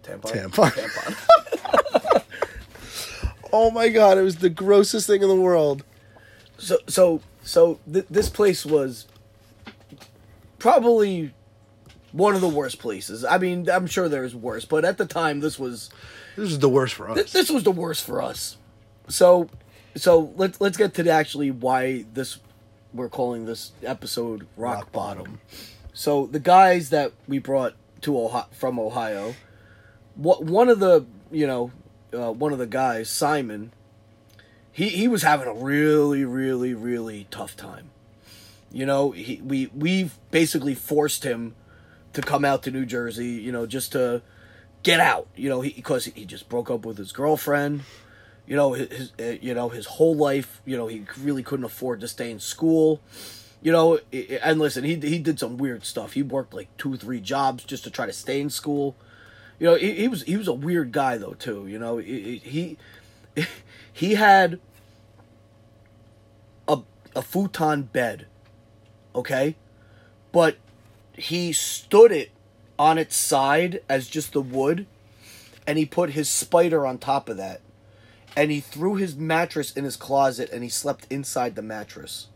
tampon. 0.04 0.52
Tampon. 0.52 0.72
Tampon. 0.72 2.20
Oh 3.56 3.70
my 3.70 3.90
god, 3.90 4.18
it 4.18 4.22
was 4.24 4.38
the 4.38 4.50
grossest 4.50 5.06
thing 5.06 5.22
in 5.22 5.28
the 5.28 5.36
world. 5.36 5.84
so 6.58 6.78
so 6.88 7.22
so 7.44 7.80
th- 7.92 8.06
this 8.10 8.30
place 8.30 8.66
was 8.66 9.08
probably 10.60 11.34
one 12.12 12.36
of 12.36 12.42
the 12.42 12.50
worst 12.50 12.80
places. 12.80 13.26
I 13.26 13.38
mean, 13.38 13.70
I'm 13.70 13.88
sure 13.88 14.08
there's 14.08 14.36
worse, 14.36 14.66
but 14.66 14.86
at 14.86 14.98
the 14.98 15.06
time, 15.06 15.42
this 15.42 15.60
was 15.60 15.90
This 16.36 16.52
is 16.52 16.60
the 16.60 16.70
worst 16.70 16.94
for 16.94 17.10
us. 17.10 17.16
Th- 17.16 17.32
this 17.32 17.50
was 17.50 17.64
the 17.64 17.72
worst 17.72 18.06
for 18.06 18.22
us. 18.22 18.58
So, 19.10 19.50
so 19.96 20.34
let's 20.38 20.62
let's 20.62 20.78
get 20.78 20.94
to 20.96 21.04
the, 21.04 21.12
actually 21.12 21.52
why 21.52 22.06
this 22.14 22.40
we're 22.94 23.10
calling 23.10 23.46
this 23.46 23.72
episode 23.84 24.48
Rock, 24.56 24.78
Rock 24.78 24.92
Bottom. 24.92 25.24
Bottom. 25.24 25.42
So 25.94 26.28
the 26.28 26.40
guys 26.40 26.90
that 26.92 27.12
we 27.28 27.40
brought 27.40 27.74
to 28.02 28.18
Ohio, 28.18 28.48
from 28.52 28.80
Ohio, 28.80 29.36
what 30.16 30.44
one 30.44 30.70
of 30.70 30.80
the 30.80 31.06
you 31.32 31.48
know 31.48 31.72
uh, 32.14 32.32
one 32.32 32.54
of 32.54 32.60
the 32.60 32.68
guys 32.68 33.10
Simon, 33.10 33.72
he 34.74 34.90
he 34.90 35.08
was 35.08 35.22
having 35.22 35.48
a 35.48 35.54
really 35.54 36.26
really 36.26 36.74
really 36.74 37.28
tough 37.32 37.56
time. 37.56 37.92
You 38.72 38.88
know, 38.88 39.12
he 39.12 39.40
we 39.42 39.68
we've 39.68 40.18
basically 40.32 40.74
forced 40.74 41.24
him 41.24 41.56
to 42.14 42.22
come 42.22 42.44
out 42.44 42.64
to 42.64 42.72
New 42.72 42.86
Jersey. 42.86 43.28
You 43.28 43.52
know, 43.52 43.68
just 43.68 43.92
to 43.92 44.24
get 44.82 45.00
out. 45.00 45.28
You 45.36 45.48
know, 45.48 45.62
because 45.62 46.06
he, 46.06 46.26
just 46.26 46.50
broke 46.50 46.72
up 46.72 46.86
with 46.86 46.98
his 46.98 47.12
girlfriend. 47.12 47.82
You 48.48 48.56
know, 48.56 48.74
his, 48.74 48.90
his 48.90 49.12
uh, 49.20 49.38
you 49.40 49.54
know 49.54 49.70
his 49.70 49.86
whole 49.86 50.16
life. 50.16 50.60
You 50.66 50.76
know, 50.76 50.88
he 50.88 51.06
really 51.22 51.44
couldn't 51.44 51.66
afford 51.66 52.02
to 52.02 52.08
stay 52.08 52.32
in 52.32 52.40
school. 52.40 53.00
You 53.62 53.72
know, 53.72 54.00
and 54.12 54.60
listen, 54.60 54.84
he 54.84 54.96
he 54.96 55.20
did 55.20 55.40
some 55.40 55.58
weird 55.58 55.86
stuff. 55.86 56.14
He 56.14 56.24
worked 56.24 56.54
like 56.54 56.76
two, 56.78 56.98
three 56.98 57.22
jobs 57.22 57.64
just 57.64 57.84
to 57.84 57.92
try 57.92 58.08
to 58.08 58.12
stay 58.12 58.42
in 58.42 58.50
school. 58.50 58.96
You 59.60 59.68
know, 59.68 59.76
he, 59.76 59.92
he 59.94 60.08
was 60.08 60.24
he 60.24 60.36
was 60.36 60.48
a 60.48 60.54
weird 60.54 60.92
guy 60.92 61.18
though 61.18 61.36
too. 61.36 61.68
You 61.68 61.78
know, 61.78 61.98
he 61.98 62.42
he, 62.44 62.78
he 63.94 64.16
had 64.16 64.60
a 66.68 66.80
a 67.16 67.22
futon 67.22 67.84
bed, 67.84 68.28
okay, 69.16 69.56
but 70.32 70.58
he 71.14 71.54
stood 71.54 72.12
it 72.12 72.32
on 72.78 72.98
its 72.98 73.16
side 73.16 73.82
as 73.88 74.08
just 74.08 74.34
the 74.34 74.42
wood, 74.42 74.86
and 75.68 75.78
he 75.78 75.86
put 75.86 76.12
his 76.12 76.30
spider 76.30 76.86
on 76.86 76.98
top 76.98 77.30
of 77.30 77.38
that, 77.38 77.62
and 78.36 78.52
he 78.52 78.60
threw 78.60 78.96
his 78.96 79.16
mattress 79.16 79.72
in 79.72 79.84
his 79.84 79.96
closet, 79.96 80.50
and 80.52 80.64
he 80.64 80.70
slept 80.70 81.08
inside 81.10 81.56
the 81.56 81.62
mattress. 81.62 82.28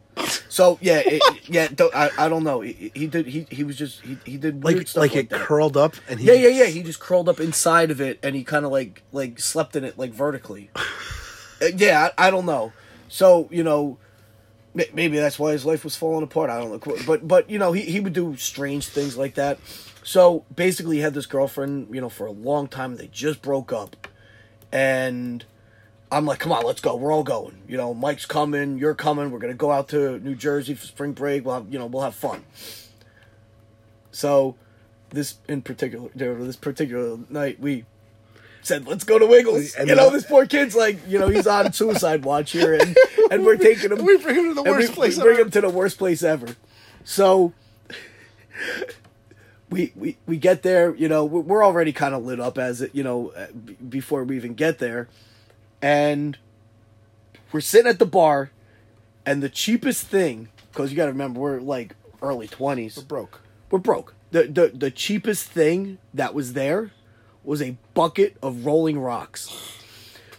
So 0.50 0.78
yeah, 0.82 1.02
it, 1.06 1.22
yeah. 1.50 1.68
Don't, 1.68 1.94
I, 1.96 2.10
I 2.18 2.30
don't 2.30 2.44
know. 2.44 2.62
He, 2.62 2.92
he 2.96 3.08
did. 3.08 3.28
He, 3.28 3.46
he 3.50 3.64
was 3.64 3.76
just 3.78 4.02
he, 4.02 4.18
he 4.26 4.38
did 4.38 4.64
weird 4.64 4.78
like 4.78 4.88
stuff 4.88 5.02
like 5.02 5.16
it 5.16 5.30
curled 5.30 5.78
up 5.78 5.96
and 6.10 6.20
he 6.20 6.28
Yeah, 6.28 6.34
yeah, 6.34 6.64
yeah. 6.64 6.66
He 6.66 6.84
just 6.84 7.00
curled 7.00 7.30
up 7.30 7.40
inside 7.40 7.92
of 7.92 8.02
it, 8.02 8.20
and 8.24 8.36
he 8.36 8.44
kind 8.44 8.66
of 8.66 8.72
like 8.72 9.04
like 9.12 9.40
slept 9.40 9.76
in 9.76 9.84
it 9.84 9.98
like 9.98 10.12
vertically. 10.12 10.70
Uh, 11.60 11.72
yeah, 11.76 12.10
I, 12.20 12.28
I 12.28 12.30
don't 12.30 12.46
know. 12.46 12.72
So 13.08 13.50
you 13.52 13.64
know, 13.64 13.98
maybe 14.76 15.18
that's 15.18 15.40
why 15.40 15.54
his 15.54 15.66
life 15.66 15.84
was 15.84 15.96
falling 15.96 16.24
apart. 16.24 16.52
I 16.52 16.60
don't 16.60 16.72
know, 16.72 16.98
but 17.08 17.28
but 17.28 17.50
you 17.50 17.58
know, 17.58 17.72
he 17.72 17.82
he 17.82 18.00
would 18.00 18.14
do 18.14 18.36
strange 18.38 18.88
things 18.88 19.18
like 19.18 19.34
that. 19.36 19.58
So 20.04 20.46
basically, 20.56 20.98
he 20.98 21.02
had 21.02 21.16
this 21.16 21.26
girlfriend, 21.26 21.94
you 21.94 22.00
know, 22.00 22.10
for 22.10 22.28
a 22.28 22.32
long 22.32 22.68
time. 22.68 22.98
They 22.98 23.08
just 23.08 23.42
broke 23.42 23.74
up, 23.74 24.08
and 24.72 25.44
I'm 26.12 26.26
like, 26.26 26.40
come 26.40 26.52
on, 26.52 26.64
let's 26.64 26.80
go. 26.80 26.96
We're 26.96 27.12
all 27.12 27.24
going. 27.24 27.58
You 27.68 27.78
know, 27.78 27.94
Mike's 27.94 28.26
coming. 28.26 28.78
You're 28.78 28.96
coming. 28.96 29.30
We're 29.30 29.40
gonna 29.40 29.54
go 29.54 29.72
out 29.72 29.90
to 29.90 30.20
New 30.20 30.36
Jersey 30.36 30.74
for 30.74 30.86
spring 30.86 31.14
break. 31.14 31.46
We'll 31.46 31.56
have, 31.56 31.72
you 31.72 31.78
know, 31.78 31.86
we'll 31.86 32.04
have 32.04 32.16
fun. 32.16 32.46
So, 34.12 34.56
this 35.10 35.36
in 35.48 35.62
particular, 35.62 36.10
this 36.16 36.56
particular 36.56 37.20
night, 37.30 37.60
we 37.60 37.86
said, 38.62 38.88
let's 38.88 39.04
go 39.04 39.20
to 39.20 39.26
Wiggles. 39.26 39.76
And 39.76 39.90
you 39.90 39.96
know, 39.96 40.10
this 40.10 40.26
poor 40.26 40.46
kid's 40.46 40.76
like, 40.76 40.98
you 41.08 41.20
know, 41.20 41.28
he's 41.28 41.48
on 41.48 41.74
suicide 41.74 42.24
watch 42.24 42.52
here, 42.52 42.74
and 42.74 42.96
and 43.30 43.46
we're 43.46 43.58
taking 43.58 43.92
him. 43.92 44.04
We 44.06 44.18
bring 44.18 44.36
him 44.36 44.48
to 44.50 44.54
the 44.54 44.64
worst 44.64 44.90
we, 44.90 44.96
place 44.96 45.18
We 45.18 45.24
bring 45.24 45.36
ever. 45.36 45.44
him 45.44 45.52
to 45.52 45.62
the 45.62 45.70
worst 45.70 45.98
place 45.98 46.24
ever. 46.24 46.56
So. 47.04 47.54
We, 49.70 49.92
we, 49.98 50.16
we 50.26 50.38
get 50.38 50.64
there, 50.64 50.96
you 50.96 51.10
know, 51.10 51.26
we're 51.26 51.64
already 51.64 51.92
kind 51.92 52.16
of 52.16 52.24
lit 52.24 52.40
up 52.40 52.58
as 52.58 52.80
it, 52.80 52.96
you 52.96 53.04
know, 53.04 53.34
uh, 53.36 53.48
before 53.90 54.24
we 54.24 54.38
even 54.38 54.54
get 54.54 54.80
there. 54.80 55.10
And 55.82 56.38
we're 57.52 57.62
sitting 57.62 57.88
at 57.88 58.00
the 58.00 58.06
bar, 58.06 58.52
and 59.26 59.42
the 59.44 59.50
cheapest 59.50 60.08
thing, 60.08 60.50
because 60.72 60.92
you 60.92 60.98
got 60.98 61.06
to 61.06 61.12
remember, 61.12 61.40
we're 61.40 61.60
like 61.60 61.96
early 62.22 62.48
20s 62.48 62.98
We're 62.98 63.04
broke. 63.04 63.42
we're 63.70 63.80
broke. 63.80 64.14
The, 64.32 64.44
the 64.44 64.68
the 64.76 64.92
cheapest 64.92 65.46
thing 65.46 66.00
that 66.14 66.34
was 66.34 66.54
there 66.54 66.92
was 67.44 67.62
a 67.62 67.78
bucket 67.94 68.36
of 68.44 68.66
rolling 68.66 69.00
rocks. 69.00 69.50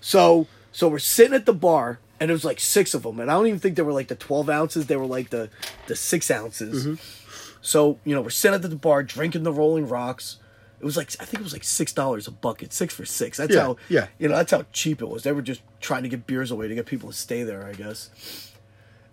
So 0.00 0.47
so 0.73 0.88
we're 0.88 0.99
sitting 0.99 1.35
at 1.35 1.47
the 1.47 1.54
bar 1.54 1.99
and 2.21 2.30
it 2.30 2.35
was 2.35 2.45
like 2.45 2.61
six 2.61 2.92
of 2.95 3.04
them, 3.04 3.18
and 3.21 3.30
I 3.30 3.35
don't 3.35 3.47
even 3.47 3.61
think 3.61 3.76
they 3.76 3.83
were 3.83 3.92
like 3.92 4.09
the 4.09 4.14
twelve 4.14 4.50
ounces. 4.50 4.87
They 4.87 4.97
were 4.97 5.07
like 5.07 5.30
the 5.30 5.49
the 5.87 5.97
six 5.97 6.30
ounces. 6.30 6.87
Mm-hmm. 6.87 7.59
So 7.62 7.99
you 8.04 8.14
know 8.14 8.21
we're 8.21 8.30
sitting 8.30 8.54
at 8.57 8.62
the 8.62 8.76
bar 8.76 9.02
drinking 9.02 9.45
the 9.45 9.52
rolling 9.52 9.88
rocks. 9.88 10.37
It 10.80 10.85
was 10.85 10.97
like 10.97 11.08
I 11.20 11.25
think 11.25 11.40
it 11.40 11.44
was 11.44 11.52
like 11.52 11.64
six 11.64 11.92
dollars 11.92 12.28
a 12.28 12.30
bucket, 12.30 12.73
six 12.73 12.94
for 12.94 13.04
six. 13.04 13.38
That's 13.38 13.54
Yeah, 13.54 13.61
how 13.62 13.76
yeah. 13.88 14.06
you 14.18 14.28
know 14.28 14.37
that's 14.37 14.52
how 14.52 14.64
cheap 14.73 15.02
it 15.02 15.08
was. 15.08 15.25
They 15.25 15.32
were 15.32 15.42
just 15.42 15.61
trying 15.80 16.04
to 16.04 16.08
get 16.08 16.26
beers 16.26 16.50
away 16.50 16.68
to 16.68 16.75
get 16.75 16.87
people 16.87 17.11
to 17.11 17.16
stay 17.16 17.42
there, 17.42 17.64
I 17.66 17.73
guess. 17.73 18.11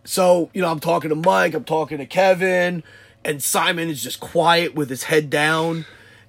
So, 0.03 0.51
you 0.53 0.61
know, 0.61 0.69
I'm 0.69 0.79
talking 0.79 1.09
to 1.09 1.15
Mike, 1.15 1.55
I'm 1.55 1.63
talking 1.63 1.97
to 1.97 2.05
Kevin, 2.05 2.83
and 3.23 3.41
Simon 3.41 3.89
is 3.89 4.03
just 4.03 4.19
quiet 4.19 4.75
with 4.75 4.89
his 4.89 5.03
head 5.03 5.29
down. 5.31 5.85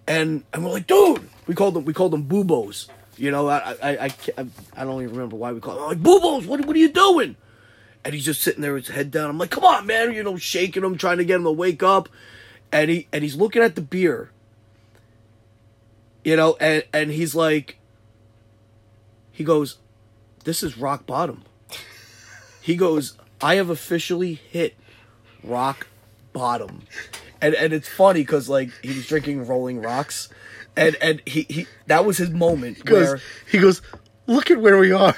And, 0.08 0.44
and 0.54 0.64
we're 0.64 0.70
like, 0.70 0.86
dude, 0.86 1.28
we 1.46 1.54
called 1.54 1.74
them, 1.74 1.84
we 1.84 1.92
called 1.92 2.12
them 2.12 2.24
boobos. 2.24 2.88
You 3.18 3.30
know, 3.30 3.48
I, 3.48 3.72
I, 3.82 3.90
I, 4.06 4.14
I, 4.38 4.46
I 4.76 4.84
don't 4.84 5.02
even 5.02 5.14
remember 5.14 5.36
why 5.36 5.52
we 5.52 5.60
called 5.60 5.78
them. 5.78 5.88
like, 5.88 6.02
boobos, 6.02 6.46
what, 6.46 6.64
what 6.64 6.74
are 6.74 6.78
you 6.78 6.88
doing? 6.90 7.36
And 8.04 8.14
he's 8.14 8.24
just 8.24 8.40
sitting 8.40 8.62
there 8.62 8.72
with 8.72 8.86
his 8.86 8.94
head 8.94 9.10
down. 9.10 9.28
I'm 9.28 9.36
like, 9.36 9.50
come 9.50 9.64
on, 9.64 9.84
man, 9.86 10.14
you 10.14 10.22
know, 10.22 10.36
shaking 10.38 10.82
him, 10.84 10.96
trying 10.96 11.18
to 11.18 11.24
get 11.24 11.36
him 11.36 11.44
to 11.44 11.50
wake 11.52 11.82
up. 11.82 12.08
And 12.72 12.88
he, 12.90 13.08
and 13.12 13.22
he's 13.22 13.36
looking 13.36 13.62
at 13.62 13.74
the 13.74 13.80
beer. 13.82 14.30
You 16.26 16.35
know, 16.35 16.56
and, 16.59 16.83
and 16.92 17.12
he's 17.12 17.37
like, 17.37 17.78
he 19.30 19.45
goes, 19.45 19.78
this 20.42 20.64
is 20.64 20.76
rock 20.76 21.06
bottom. 21.06 21.45
He 22.61 22.75
goes, 22.75 23.16
I 23.40 23.54
have 23.54 23.71
officially 23.71 24.35
hit 24.35 24.75
rock 25.45 25.87
bottom. 26.33 26.83
And 27.40 27.54
and 27.54 27.73
it's 27.73 27.88
funny 27.88 28.23
because 28.23 28.49
like 28.49 28.71
he 28.83 28.88
was 28.88 29.06
drinking 29.06 29.47
Rolling 29.47 29.80
Rocks, 29.80 30.28
and 30.75 30.97
and 31.00 31.23
he, 31.26 31.47
he 31.49 31.66
that 31.87 32.04
was 32.04 32.18
his 32.18 32.30
moment 32.30 32.85
Goes, 32.85 33.06
where 33.09 33.21
he 33.49 33.59
goes, 33.59 33.80
look 34.26 34.50
at 34.50 34.61
where 34.61 34.78
we 34.78 34.90
are. 34.90 35.14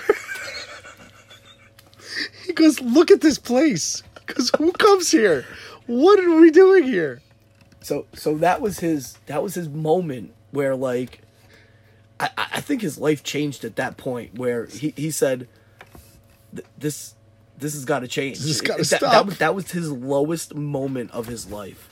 he 2.45 2.53
goes, 2.53 2.83
look 2.83 3.11
at 3.11 3.23
this 3.23 3.39
place. 3.39 4.03
Because 4.27 4.51
who 4.59 4.73
comes 4.73 5.11
here? 5.11 5.47
What 5.87 6.21
are 6.21 6.39
we 6.39 6.51
doing 6.51 6.83
here? 6.83 7.23
so 7.81 8.05
so 8.13 8.37
that 8.37 8.61
was 8.61 8.81
his 8.81 9.17
that 9.27 9.43
was 9.43 9.55
his 9.55 9.69
moment 9.69 10.35
where 10.51 10.75
like 10.77 11.21
I 12.21 12.31
I 12.37 12.61
think 12.61 12.83
his 12.83 12.99
life 12.99 13.23
changed 13.23 13.65
at 13.65 13.77
that 13.77 13.97
point 13.97 14.39
where 14.39 14.67
he 14.67 14.93
he 14.97 15.11
said 15.11 15.49
this 16.79 17.15
this 17.59 17.73
has 17.75 17.85
got 17.85 18.01
to 18.01 18.09
change. 18.09 18.39
This 18.39 18.61
That- 18.61 18.79
that 18.79 18.87
stop. 18.87 19.27
was- 19.27 19.39
that 19.39 19.55
was 19.55 19.71
his 19.73 19.91
lowest 19.91 20.55
moment 20.55 21.11
of 21.11 21.27
his 21.27 21.51
life. 21.51 21.91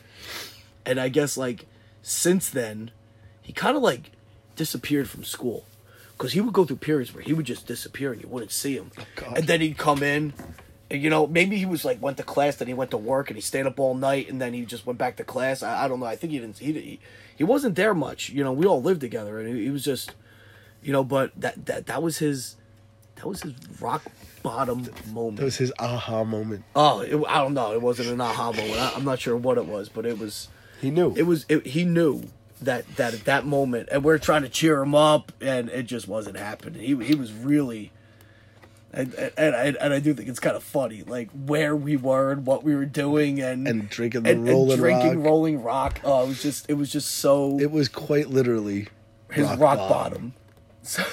And 0.84 1.00
I 1.00 1.08
guess 1.08 1.36
like 1.36 1.66
since 2.02 2.48
then, 2.50 2.92
he 3.42 3.52
kind 3.52 3.76
of 3.76 3.82
like 3.82 4.12
disappeared 4.54 5.10
from 5.10 5.24
school 5.24 5.64
because 6.16 6.32
he 6.32 6.40
would 6.40 6.54
go 6.54 6.64
through 6.64 6.76
periods 6.76 7.12
where 7.12 7.22
he 7.22 7.32
would 7.32 7.46
just 7.46 7.66
disappear 7.66 8.12
and 8.12 8.22
you 8.22 8.28
wouldn't 8.28 8.52
see 8.52 8.76
him. 8.76 8.90
Oh, 8.98 9.02
God. 9.16 9.38
and 9.38 9.46
then 9.48 9.60
he'd 9.60 9.76
come 9.76 10.02
in, 10.02 10.32
you 10.90 11.10
know 11.10 11.26
maybe 11.26 11.56
he 11.56 11.66
was 11.66 11.84
like 11.84 12.00
went 12.00 12.16
to 12.18 12.22
class, 12.22 12.56
then 12.56 12.68
he 12.68 12.74
went 12.74 12.90
to 12.92 12.96
work, 12.96 13.28
and 13.28 13.36
he 13.36 13.40
stayed 13.40 13.66
up 13.66 13.80
all 13.80 13.94
night, 13.94 14.28
and 14.28 14.40
then 14.40 14.52
he 14.52 14.64
just 14.64 14.86
went 14.86 14.98
back 14.98 15.16
to 15.16 15.24
class. 15.24 15.62
I, 15.62 15.84
I 15.84 15.88
don't 15.88 16.00
know. 16.00 16.06
I 16.06 16.16
think 16.16 16.32
he 16.32 16.38
didn't. 16.38 16.58
He, 16.58 16.72
he 16.72 17.00
he 17.36 17.44
wasn't 17.44 17.74
there 17.74 17.94
much. 17.94 18.30
You 18.30 18.44
know, 18.44 18.52
we 18.52 18.66
all 18.66 18.80
lived 18.80 19.00
together, 19.00 19.38
and 19.38 19.48
he, 19.48 19.64
he 19.64 19.70
was 19.70 19.84
just, 19.84 20.14
you 20.82 20.92
know. 20.92 21.04
But 21.04 21.32
that 21.36 21.66
that 21.66 21.86
that 21.86 22.02
was 22.02 22.18
his, 22.18 22.56
that 23.16 23.26
was 23.26 23.42
his 23.42 23.54
rock 23.80 24.02
bottom 24.42 24.88
moment. 25.12 25.38
That 25.38 25.44
was 25.44 25.56
his 25.56 25.72
aha 25.78 26.24
moment. 26.24 26.64
Oh, 26.74 27.00
it, 27.00 27.20
I 27.28 27.38
don't 27.38 27.54
know. 27.54 27.72
It 27.72 27.82
wasn't 27.82 28.08
an 28.10 28.20
aha 28.20 28.52
moment. 28.52 28.78
I, 28.78 28.92
I'm 28.94 29.04
not 29.04 29.18
sure 29.18 29.36
what 29.36 29.58
it 29.58 29.66
was, 29.66 29.88
but 29.88 30.06
it 30.06 30.18
was. 30.18 30.48
He 30.80 30.90
knew. 30.90 31.14
It 31.16 31.24
was. 31.24 31.46
It, 31.48 31.66
he 31.66 31.84
knew 31.84 32.24
that 32.62 32.86
that 32.96 33.12
at 33.12 33.24
that 33.24 33.44
moment, 33.44 33.88
and 33.90 34.04
we're 34.04 34.18
trying 34.18 34.42
to 34.42 34.48
cheer 34.48 34.80
him 34.80 34.94
up, 34.94 35.32
and 35.40 35.68
it 35.70 35.84
just 35.84 36.06
wasn't 36.06 36.36
happening. 36.36 36.80
He 36.80 37.04
he 37.04 37.14
was 37.16 37.32
really. 37.32 37.90
And 38.96 39.12
and, 39.14 39.32
and, 39.36 39.54
I, 39.54 39.64
and 39.84 39.92
I 39.92 40.00
do 40.00 40.14
think 40.14 40.28
it's 40.28 40.40
kind 40.40 40.56
of 40.56 40.62
funny, 40.64 41.02
like 41.02 41.28
where 41.30 41.76
we 41.76 41.96
were 41.98 42.32
and 42.32 42.46
what 42.46 42.64
we 42.64 42.74
were 42.74 42.86
doing, 42.86 43.40
and 43.42 43.68
And 43.68 43.88
drinking 43.90 44.22
the 44.22 44.30
and, 44.30 44.38
and 44.40 44.48
Rolling 44.48 44.78
drinking 44.78 45.16
Rock. 45.18 45.26
rolling 45.26 45.62
rock. 45.62 46.00
Oh, 46.02 46.24
it 46.24 46.28
was 46.28 46.42
just 46.42 46.70
it 46.70 46.74
was 46.74 46.90
just 46.90 47.12
so 47.12 47.58
it 47.60 47.70
was 47.70 47.88
quite 47.88 48.30
literally 48.30 48.88
his 49.30 49.46
rock, 49.58 49.76
bottom. 49.78 50.32
So, 50.82 51.04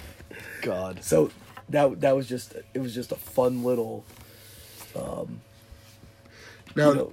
God. 0.62 1.04
so 1.04 1.30
that 1.68 2.00
that 2.00 2.16
was 2.16 2.26
just 2.28 2.54
it 2.72 2.78
was 2.80 2.94
just 2.94 3.12
a 3.12 3.16
fun 3.16 3.62
little 3.62 4.04
Now, 4.96 5.26
you 6.76 6.94
know, 6.94 7.12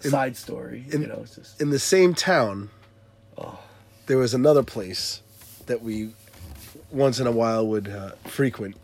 side 0.00 0.36
story. 0.36 0.84
in- 0.90 1.02
you 1.02 1.08
know, 1.08 1.20
it's 1.22 1.34
just 1.36 1.60
in 1.60 1.70
the 1.70 1.78
same 1.78 2.14
town, 2.14 2.70
there 4.06 4.18
was 4.18 4.32
another 4.34 4.62
place 4.62 5.20
that 5.66 5.82
we 5.82 6.10
once 6.90 7.18
in 7.20 7.26
a 7.26 7.32
while 7.32 7.66
would 7.66 7.88
uh, 7.88 8.12
frequent. 8.24 8.76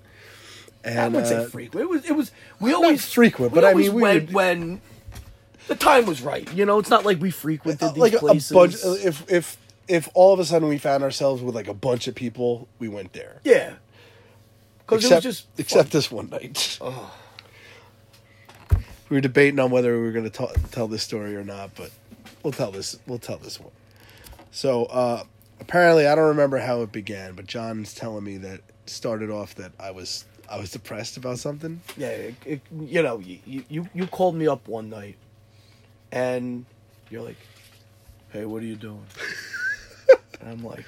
And 0.84 0.98
I 0.98 1.08
wouldn't 1.08 1.26
uh, 1.26 1.44
say 1.44 1.50
frequent. 1.50 1.82
It 1.84 1.88
was. 1.88 2.04
It 2.04 2.12
was. 2.12 2.32
We 2.60 2.72
always 2.72 3.04
frequent, 3.10 3.52
we 3.52 3.60
but 3.60 3.64
I 3.64 3.74
mean, 3.74 3.92
we 3.94 4.00
went 4.02 4.26
would- 4.26 4.34
when 4.34 4.80
the 5.68 5.76
time 5.76 6.06
was 6.06 6.22
right. 6.22 6.52
You 6.52 6.64
know, 6.66 6.78
it's 6.78 6.90
not 6.90 7.04
like 7.04 7.20
we 7.20 7.30
frequented 7.30 7.90
these 7.94 7.96
like 7.98 8.12
a, 8.14 8.16
a 8.16 8.20
places. 8.20 8.52
bunch. 8.52 8.74
If 9.04 9.30
if 9.30 9.56
if 9.88 10.08
all 10.14 10.32
of 10.32 10.40
a 10.40 10.44
sudden 10.44 10.68
we 10.68 10.78
found 10.78 11.02
ourselves 11.04 11.42
with 11.42 11.54
like 11.54 11.68
a 11.68 11.74
bunch 11.74 12.08
of 12.08 12.14
people, 12.14 12.66
we 12.78 12.88
went 12.88 13.12
there. 13.12 13.40
yeah, 13.44 13.74
because 14.78 15.04
it 15.04 15.04
was 15.04 15.04
Except 15.04 15.22
just 15.22 15.46
except 15.58 15.90
this 15.92 16.10
one 16.10 16.28
night. 16.30 16.78
We 19.08 19.16
were 19.16 19.20
debating 19.20 19.58
on 19.58 19.70
whether 19.70 19.94
we 19.96 20.02
were 20.04 20.12
going 20.12 20.30
to 20.30 20.48
tell 20.70 20.88
this 20.88 21.02
story 21.02 21.36
or 21.36 21.44
not, 21.44 21.74
but 21.74 21.90
we'll 22.42 22.52
tell 22.52 22.70
this. 22.70 22.98
We'll 23.06 23.18
tell 23.18 23.36
this 23.36 23.60
one. 23.60 23.72
So 24.50 24.86
uh, 24.86 25.24
apparently, 25.60 26.06
I 26.06 26.14
don't 26.14 26.28
remember 26.28 26.58
how 26.58 26.80
it 26.82 26.92
began, 26.92 27.34
but 27.34 27.46
John's 27.46 27.94
telling 27.94 28.24
me 28.24 28.38
that 28.38 28.60
started 28.86 29.28
off 29.30 29.54
that 29.56 29.72
I 29.78 29.90
was 29.90 30.24
I 30.52 30.58
was 30.60 30.70
depressed 30.70 31.16
about 31.16 31.38
something. 31.38 31.80
yeah. 31.96 32.08
It, 32.08 32.34
it, 32.44 32.60
you 32.78 33.02
know, 33.02 33.18
you, 33.20 33.64
you 33.70 33.88
you 33.94 34.06
called 34.06 34.34
me 34.36 34.46
up 34.46 34.68
one 34.68 34.90
night, 34.90 35.16
and 36.12 36.66
you're 37.10 37.22
like, 37.22 37.38
"Hey, 38.30 38.44
what 38.44 38.62
are 38.62 38.66
you 38.66 38.76
doing?" 38.76 39.06
and 40.40 40.50
I'm 40.50 40.62
like, 40.64 40.84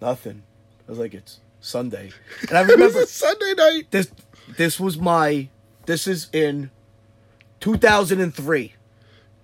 "Nothing." 0.00 0.42
I 0.86 0.90
was 0.92 0.98
like, 1.00 1.14
"It's 1.14 1.40
Sunday," 1.60 2.10
and 2.48 2.56
I 2.56 2.60
remember 2.62 2.84
It 2.84 2.94
was 2.94 3.10
Sunday 3.10 3.54
night. 3.56 3.90
this. 3.90 4.08
This 4.56 4.78
was 4.78 4.98
my. 4.98 5.48
This 5.86 6.06
is 6.06 6.28
in 6.32 6.70
2003. 7.60 8.74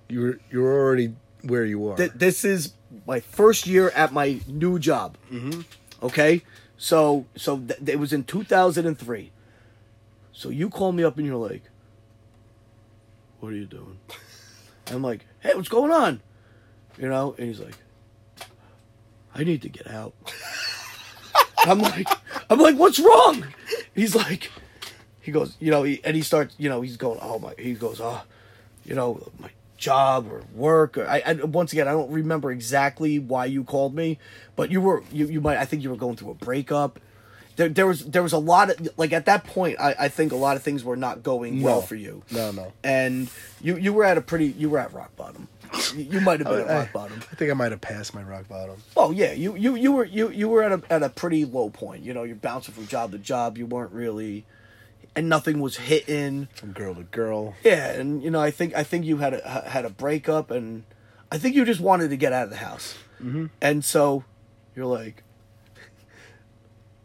You 0.09 0.21
were 0.21 0.39
you 0.51 0.61
were 0.61 0.73
already 0.87 1.15
where 1.43 1.65
you 1.65 1.89
are. 1.89 1.97
Th- 1.97 2.13
this 2.15 2.45
is 2.45 2.75
my 3.07 3.21
first 3.21 3.67
year 3.67 3.91
at 3.91 4.13
my 4.13 4.41
new 4.47 4.79
job. 4.79 5.17
Mm-hmm. 5.33 5.63
Okay, 6.03 6.43
so 6.81 7.27
so 7.37 7.59
th- 7.59 7.79
it 7.87 7.99
was 7.99 8.11
in 8.11 8.25
2003. 8.25 9.31
So 10.33 10.49
you 10.49 10.71
call 10.71 10.93
me 10.93 11.05
up 11.05 11.19
and 11.19 11.27
you're 11.27 11.37
like, 11.37 11.65
"What 13.39 13.53
are 13.53 13.57
you 13.57 13.67
doing?" 13.67 13.99
I'm 14.87 15.03
like, 15.03 15.27
"Hey, 15.41 15.53
what's 15.55 15.69
going 15.69 15.93
on?" 15.93 16.23
You 16.97 17.11
know, 17.11 17.35
and 17.37 17.49
he's 17.49 17.61
like, 17.61 17.77
"I 19.35 19.45
need 19.45 19.61
to 19.61 19.69
get 19.69 19.89
out." 19.89 20.15
I'm 21.59 21.81
like, 21.81 22.09
I'm 22.49 22.59
like, 22.59 22.77
"What's 22.77 22.99
wrong?" 22.99 23.45
He's 23.95 24.15
like, 24.15 24.51
he 25.21 25.33
goes, 25.33 25.57
you 25.61 25.71
know, 25.71 25.83
he, 25.83 26.01
and 26.03 26.17
he 26.17 26.23
starts, 26.23 26.55
you 26.57 26.71
know, 26.71 26.81
he's 26.81 26.97
going, 26.97 27.19
"Oh 27.21 27.39
my," 27.39 27.53
he 27.59 27.75
goes, 27.75 28.01
"Oh, 28.01 28.23
you 28.87 28.95
know, 28.95 29.31
my 29.39 29.51
job 29.81 30.31
or 30.31 30.43
work 30.55 30.97
or 30.97 31.09
I, 31.09 31.23
I 31.27 31.33
once 31.33 31.73
again 31.73 31.89
I 31.89 31.93
don't 31.93 32.13
remember 32.13 32.53
exactly 32.53 33.19
why 33.19 33.47
you 33.47 33.65
called 33.65 33.95
me, 33.95 34.19
but 34.55 34.71
you 34.71 34.81
were 34.81 35.03
you, 35.11 35.27
you 35.27 35.41
might 35.41 35.57
I 35.57 35.65
think 35.65 35.83
you 35.83 35.91
were 35.91 35.97
going 35.97 36.17
through 36.17 36.31
a 36.31 36.35
breakup. 36.35 37.01
There, 37.57 37.69
there 37.69 37.87
was 37.87 38.05
there 38.05 38.23
was 38.23 38.33
a 38.33 38.39
lot 38.39 38.71
of 38.71 38.89
like 38.97 39.13
at 39.13 39.25
that 39.25 39.45
point 39.45 39.81
I, 39.81 39.95
I 39.99 40.09
think 40.09 40.33
a 40.33 40.37
lot 40.37 40.57
of 40.57 40.63
things 40.63 40.85
were 40.85 40.97
not 40.97 41.23
going 41.23 41.63
well 41.63 41.83
for 41.83 41.97
you. 41.97 42.23
No, 42.31 42.53
no. 42.53 42.73
And 42.85 43.29
you 43.61 43.77
you 43.77 43.93
were 43.93 44.05
at 44.05 44.17
a 44.17 44.21
pretty 44.21 44.47
you 44.47 44.71
were 44.71 44.79
at 44.79 44.93
rock 44.93 45.17
bottom. 45.17 45.49
You, 45.95 46.21
might 46.21 46.41
have 46.41 46.49
been 46.49 46.61
at 46.61 46.67
rock 46.67 46.93
bottom. 46.93 47.21
I 47.31 47.37
think 47.37 47.51
I 47.51 47.55
might 47.55 47.71
have 47.71 47.81
passed 47.81 48.13
my 48.13 48.23
rock 48.23 48.49
bottom. 48.49 48.77
Oh 48.97 49.13
yeah, 49.13 49.33
you 49.33 49.55
you 49.57 49.77
you 49.77 49.93
were 49.93 50.05
you 50.05 50.29
you 50.31 50.49
were 50.49 50.63
at 50.63 50.73
a 50.73 50.83
at 50.91 51.03
a 51.03 51.09
pretty 51.09 51.45
low 51.45 51.71
point. 51.71 52.03
You 52.03 52.13
know, 52.13 52.25
you're 52.25 52.37
bouncing 52.37 52.75
from 52.75 52.87
job 52.87 53.13
to 53.13 53.19
job. 53.19 53.57
You 53.57 53.67
weren't 53.67 53.93
really, 53.93 54.45
and 55.15 55.29
nothing 55.29 55.61
was 55.61 55.77
hitting. 55.77 56.49
From 56.55 56.73
girl 56.73 56.95
to 56.95 57.03
girl. 57.03 57.55
Yeah, 57.63 57.91
and 57.91 58.23
you 58.23 58.31
know, 58.31 58.41
I 58.41 58.51
think 58.51 58.75
I 58.75 58.85
think 58.85 59.05
you 59.05 59.19
had 59.19 59.35
a 59.35 59.69
had 59.69 59.85
a 59.85 59.91
breakup, 59.91 60.51
and 60.51 60.85
I 61.31 61.39
think 61.39 61.55
you 61.55 61.65
just 61.65 61.81
wanted 61.81 62.11
to 62.11 62.17
get 62.17 62.33
out 62.33 62.45
of 62.45 62.51
the 62.51 62.57
house, 62.57 62.97
mm-hmm. 63.23 63.47
and 63.61 63.85
so 63.85 64.25
you're 64.75 64.87
like, 64.87 65.23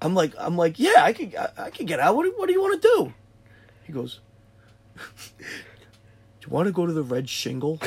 I'm 0.01 0.13
like, 0.13 0.33
I'm 0.37 0.55
like, 0.55 0.79
yeah, 0.79 1.03
I 1.03 1.13
could, 1.13 1.35
I, 1.35 1.49
I 1.57 1.69
could 1.69 1.87
get 1.87 1.99
out. 1.99 2.15
What 2.15 2.23
do, 2.23 2.33
what 2.37 2.47
do 2.47 2.53
you 2.53 2.61
want 2.61 2.81
to 2.81 2.87
do? 2.87 3.13
He 3.83 3.93
goes, 3.93 4.19
do 4.95 5.43
you 6.41 6.49
want 6.49 6.67
to 6.67 6.71
go 6.71 6.85
to 6.85 6.93
the 6.93 7.03
Red 7.03 7.27
Shingle? 7.27 7.79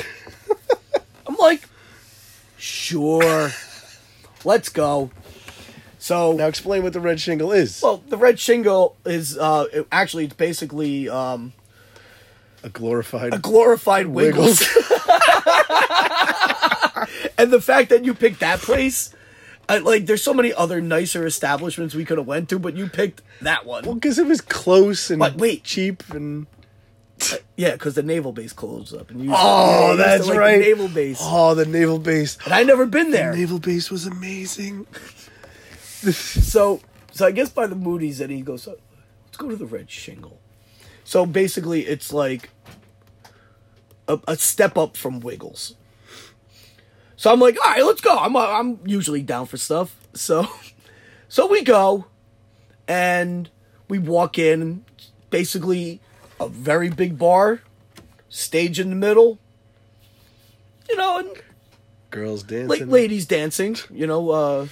I'm 1.27 1.35
like, 1.35 1.63
sure, 2.57 3.51
let's 4.43 4.69
go. 4.69 5.11
So 6.09 6.31
Now 6.33 6.47
explain 6.47 6.81
what 6.81 6.93
the 6.93 6.99
red 6.99 7.21
shingle 7.21 7.51
is. 7.51 7.83
well, 7.83 8.01
the 8.07 8.17
Red 8.17 8.39
Shingle 8.39 8.97
is 9.05 9.37
uh, 9.37 9.65
it- 9.71 9.87
actually 9.91 10.25
it's 10.25 10.33
basically 10.33 11.07
um, 11.07 11.53
a 12.63 12.69
glorified. 12.69 13.35
a 13.35 13.37
glorified 13.37 14.07
Wiggles. 14.07 14.61
and 17.37 17.51
the 17.51 17.61
fact 17.61 17.89
that 17.89 18.05
you 18.05 18.15
picked 18.15 18.39
that 18.39 18.57
place, 18.59 19.13
I, 19.69 19.77
like, 19.77 20.07
there's 20.07 20.23
so 20.23 20.33
many 20.33 20.51
other 20.51 20.81
nicer 20.81 21.27
establishments 21.27 21.93
we 21.93 22.05
could 22.05 22.17
have 22.17 22.25
went 22.25 22.49
to, 22.49 22.57
but 22.57 22.75
you 22.75 22.87
picked 22.87 23.21
that 23.41 23.67
one. 23.67 23.85
well, 23.85 23.93
because 23.93 24.17
it 24.17 24.25
was 24.25 24.41
close 24.41 25.11
and 25.11 25.19
But 25.19 25.35
wait. 25.35 25.63
cheap 25.63 26.01
and. 26.09 26.47
yeah, 27.55 27.73
because 27.73 27.93
the 27.93 28.01
naval 28.01 28.31
base 28.31 28.51
closed 28.53 28.95
up, 28.95 29.11
and 29.11 29.23
you. 29.23 29.29
Oh, 29.31 29.89
used 29.89 29.99
to 29.99 30.03
that's 30.03 30.25
like 30.25 30.33
the 30.33 30.39
right. 30.39 30.59
naval 30.59 30.87
base, 30.87 31.19
Oh, 31.21 31.53
the 31.53 31.67
naval 31.67 31.99
base. 31.99 32.39
and 32.45 32.53
I 32.53 32.63
never 32.63 32.87
been 32.87 33.11
there. 33.11 33.31
Naval 33.35 33.59
base 33.59 33.91
was 33.91 34.07
amazing. 34.07 34.87
So, 36.03 36.79
so 37.11 37.25
I 37.25 37.31
guess 37.31 37.49
by 37.49 37.67
the 37.67 37.75
Moody's, 37.75 38.21
and 38.21 38.31
he 38.31 38.41
goes, 38.41 38.63
"So, 38.63 38.77
"Let's 39.25 39.37
go 39.37 39.49
to 39.49 39.55
the 39.55 39.65
Red 39.65 39.89
Shingle." 39.91 40.39
So 41.03 41.25
basically, 41.25 41.85
it's 41.87 42.13
like 42.13 42.49
a, 44.07 44.19
a 44.27 44.37
step 44.37 44.77
up 44.77 44.95
from 44.95 45.19
Wiggles. 45.19 45.75
So 47.17 47.31
I'm 47.31 47.39
like, 47.39 47.57
"All 47.65 47.71
right, 47.71 47.83
let's 47.83 48.01
go." 48.01 48.17
I'm 48.17 48.35
I'm 48.37 48.79
usually 48.85 49.21
down 49.21 49.45
for 49.45 49.57
stuff. 49.57 49.95
So, 50.13 50.47
so 51.27 51.47
we 51.47 51.63
go, 51.63 52.05
and 52.87 53.49
we 53.87 53.99
walk 53.99 54.37
in. 54.39 54.85
Basically, 55.29 55.99
a 56.39 56.47
very 56.47 56.89
big 56.89 57.17
bar, 57.17 57.61
stage 58.29 58.79
in 58.79 58.89
the 58.89 58.95
middle. 58.95 59.37
You 60.89 60.95
know, 60.95 61.19
and 61.19 61.29
Girls 62.09 62.41
dancing. 62.43 62.89
ladies 62.89 63.25
dancing, 63.27 63.77
you 63.91 64.07
know, 64.07 64.29
uh, 64.31 64.67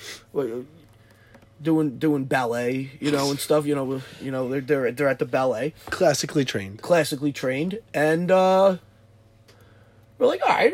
doing 1.61 1.97
doing 1.99 2.25
ballet, 2.25 2.91
you 2.99 3.11
know, 3.11 3.29
and 3.29 3.39
stuff. 3.39 3.65
You 3.65 3.75
know, 3.75 4.01
you 4.21 4.31
know, 4.31 4.49
they're 4.49 4.61
they're 4.61 4.91
they're 4.91 5.07
at 5.07 5.19
the 5.19 5.25
ballet, 5.25 5.73
Classically 5.89 6.45
trained. 6.45 6.81
classically 6.81 7.31
trained, 7.31 7.79
and 7.93 8.29
uh, 8.31 8.77
we're 10.17 10.27
like, 10.27 10.41
all 10.41 10.49
right, 10.55 10.73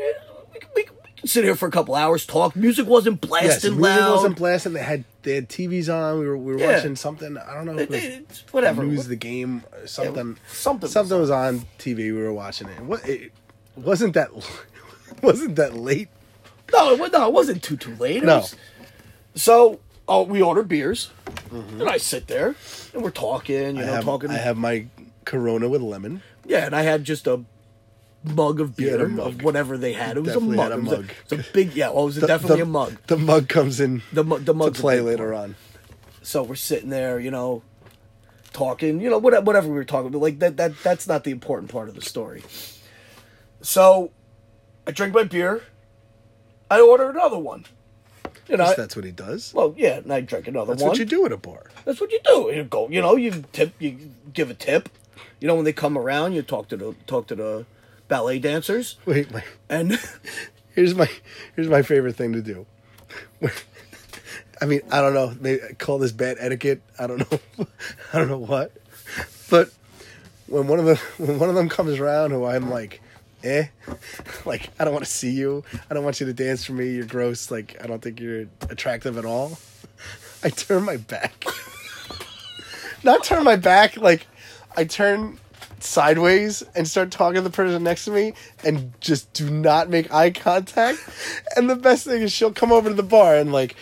we 0.53 0.59
can, 0.59 0.69
we, 0.75 0.83
we 0.83 1.11
can 1.17 1.27
sit 1.27 1.43
here 1.43 1.55
for 1.55 1.67
a 1.67 1.71
couple 1.71 1.95
hours, 1.95 2.25
talk. 2.25 2.55
Music 2.55 2.87
wasn't 2.87 3.19
Yes, 3.23 3.29
blasting 3.29 3.71
music 3.77 3.99
loud. 3.99 4.11
wasn't 4.15 4.37
blasting. 4.37 4.73
They 4.73 4.83
had 4.83 5.03
they 5.23 5.35
had 5.35 5.49
TVs 5.49 5.93
on. 5.93 6.19
We 6.19 6.27
were 6.27 6.37
we 6.37 6.53
were 6.53 6.59
Yeah. 6.59 6.75
watching 6.75 6.95
something. 6.95 7.37
I 7.37 7.53
don't 7.53 7.65
know. 7.65 7.77
If 7.77 7.91
it 7.91 8.43
whatever. 8.51 8.83
news, 8.83 9.07
the 9.07 9.15
game, 9.15 9.63
or 9.73 9.87
something. 9.87 10.37
something 10.47 10.81
was 10.81 10.91
Something 10.91 11.19
was 11.19 11.29
on 11.31 11.61
TV. 11.79 11.97
We 11.97 12.13
were 12.13 12.33
watching 12.33 12.67
it. 12.69 12.79
What? 12.81 13.07
It 13.07 13.31
wasn't 13.75 14.13
that. 14.15 14.29
Wasn't 15.21 15.55
that 15.57 15.75
late? 15.75 16.09
No, 16.73 16.95
it, 16.95 17.11
no, 17.13 17.27
it 17.27 17.33
wasn't 17.33 17.61
too 17.63 17.77
too 17.77 17.95
late. 17.95 18.17
It 18.23 18.25
No. 18.25 18.37
was- 18.37 18.55
so, 19.35 19.79
oh, 20.07 20.23
we 20.23 20.41
ordered 20.41 20.67
beers, 20.67 21.11
and 21.51 21.83
I 21.89 21.97
sit 21.97 22.27
there, 22.27 22.55
and 22.93 23.03
we're 23.03 23.11
talking. 23.11 23.53
You 23.55 23.61
Mm-hmm. 23.73 23.79
I 23.81 23.85
know, 23.85 23.93
have, 23.93 24.03
talking. 24.05 24.29
I 24.31 24.37
have 24.37 24.57
my 24.57 24.87
Corona 25.25 25.69
with 25.69 25.81
lemon. 25.81 26.21
Yeah, 26.45 26.65
and 26.65 26.75
I 26.75 26.81
had 26.83 27.03
just 27.03 27.27
a 27.27 27.43
mug 28.23 28.59
of 28.59 28.75
beer 28.75 29.07
mug. 29.07 29.27
of 29.27 29.41
whatever 29.43 29.77
they 29.77 29.93
had. 29.93 30.17
It 30.17 30.21
was 30.21 30.33
Definitely 30.33 30.57
a 30.57 30.59
mug. 30.59 30.71
a 30.71 30.73
it, 30.75 30.83
was. 30.83 30.91
A, 30.93 30.99
it 31.01 31.37
was 31.37 31.49
a 31.49 31.51
big 31.53 31.73
yeah. 31.75 31.89
Well, 31.89 32.03
it 32.03 32.05
was 32.07 32.15
The- 32.17 32.27
definitely 32.27 32.57
the- 32.57 32.63
a 32.63 32.65
mug. 32.67 32.97
The 33.07 33.17
mug 33.17 33.47
comes 33.49 33.79
in 33.79 34.01
The 34.11 34.23
mu- 34.23 34.39
the 34.39 34.53
to 34.53 34.71
play 34.71 34.99
later 35.01 35.31
part. 35.31 35.43
on. 35.43 35.55
So 36.21 36.43
we're 36.43 36.55
sitting 36.55 36.89
there, 36.89 37.19
you 37.19 37.31
know, 37.31 37.63
talking. 38.53 38.99
You 39.01 39.09
know, 39.09 39.17
whatever, 39.17 39.43
whatever 39.45 39.67
we 39.67 39.73
were 39.75 39.83
talking 39.85 40.07
about. 40.07 40.21
Like 40.21 40.39
that. 40.39 40.57
That 40.57 40.73
that's 40.83 41.07
not 41.07 41.23
the 41.23 41.31
important 41.31 41.71
part 41.71 41.89
of 41.89 41.95
the 41.95 42.01
story. 42.01 42.43
So, 43.61 44.11
I 44.85 44.91
drink 44.91 45.13
my 45.13 45.23
beer. 45.23 45.63
I 46.69 46.81
order 46.81 47.09
another 47.09 47.37
one. 47.39 47.65
You 48.47 48.57
know, 48.57 48.73
that's 48.75 48.95
what 48.95 49.05
he 49.05 49.11
does. 49.11 49.53
well, 49.53 49.73
yeah, 49.77 49.97
and 49.97 50.11
I 50.11 50.21
drink 50.21 50.47
another 50.47 50.73
That's 50.73 50.81
one. 50.81 50.89
That's 50.89 50.99
what 50.99 51.11
you 51.11 51.17
do 51.17 51.25
at 51.25 51.31
a 51.31 51.37
bar. 51.37 51.69
That's 51.85 51.99
what 51.99 52.11
you 52.11 52.19
do. 52.23 52.51
You 52.53 52.63
go, 52.63 52.89
you 52.89 53.01
know, 53.01 53.15
you 53.15 53.43
tip, 53.51 53.73
you 53.79 54.11
give 54.33 54.49
a 54.49 54.53
tip. 54.53 54.89
You 55.39 55.47
know, 55.47 55.55
when 55.55 55.65
they 55.65 55.73
come 55.73 55.97
around, 55.97 56.33
you 56.33 56.41
talk 56.41 56.67
to 56.69 56.77
the 56.77 56.95
talk 57.07 57.27
to 57.27 57.35
the 57.35 57.65
ballet 58.07 58.39
dancers, 58.39 58.97
Wait, 59.05 59.31
my, 59.31 59.43
and 59.69 59.99
here's 60.75 60.95
my 60.95 61.09
here's 61.55 61.67
my 61.67 61.81
favorite 61.81 62.15
thing 62.15 62.33
to 62.33 62.41
do. 62.41 62.65
I 64.61 64.65
mean, 64.65 64.81
I 64.91 65.01
don't 65.01 65.13
know. 65.13 65.27
They 65.27 65.57
call 65.77 65.97
this 65.97 66.11
bad 66.11 66.37
etiquette. 66.39 66.81
I 66.97 67.07
don't 67.07 67.19
know. 67.19 67.39
I 68.13 68.19
don't 68.19 68.29
know 68.29 68.37
what. 68.37 68.71
But 69.49 69.71
when 70.47 70.67
one 70.67 70.79
of 70.79 70.85
the 70.85 70.95
when 71.17 71.39
one 71.39 71.49
of 71.49 71.55
them 71.55 71.69
comes 71.69 71.99
around, 71.99 72.31
who 72.31 72.45
I'm 72.45 72.69
like, 72.69 73.01
eh, 73.43 73.67
like 74.45 74.69
I 74.79 74.85
don't 74.85 74.93
want 74.93 75.05
to 75.05 75.11
see 75.11 75.31
you. 75.31 75.63
I 75.89 75.93
don't 75.93 76.03
want 76.03 76.19
you 76.19 76.25
to 76.25 76.33
dance 76.33 76.65
for 76.65 76.73
me. 76.73 76.95
You're 76.95 77.05
gross. 77.05 77.51
Like 77.51 77.77
I 77.83 77.87
don't 77.87 78.01
think 78.01 78.19
you're 78.19 78.45
attractive 78.69 79.17
at 79.17 79.25
all. 79.25 79.57
I 80.43 80.49
turn 80.49 80.83
my 80.83 80.97
back. 80.97 81.45
Not 83.03 83.23
turn 83.23 83.43
my 83.43 83.55
back. 83.55 83.97
Like 83.97 84.27
I 84.75 84.85
turn 84.85 85.39
sideways 85.79 86.63
and 86.75 86.87
start 86.87 87.11
talking 87.11 87.35
to 87.35 87.41
the 87.41 87.49
person 87.49 87.83
next 87.83 88.05
to 88.05 88.11
me 88.11 88.33
and 88.63 88.93
just 89.01 89.31
do 89.33 89.49
not 89.49 89.89
make 89.89 90.11
eye 90.13 90.31
contact. 90.31 90.99
And 91.55 91.69
the 91.69 91.75
best 91.75 92.05
thing 92.05 92.21
is 92.21 92.31
she'll 92.31 92.53
come 92.53 92.71
over 92.71 92.89
to 92.89 92.95
the 92.95 93.03
bar 93.03 93.35
and 93.35 93.51
like 93.51 93.75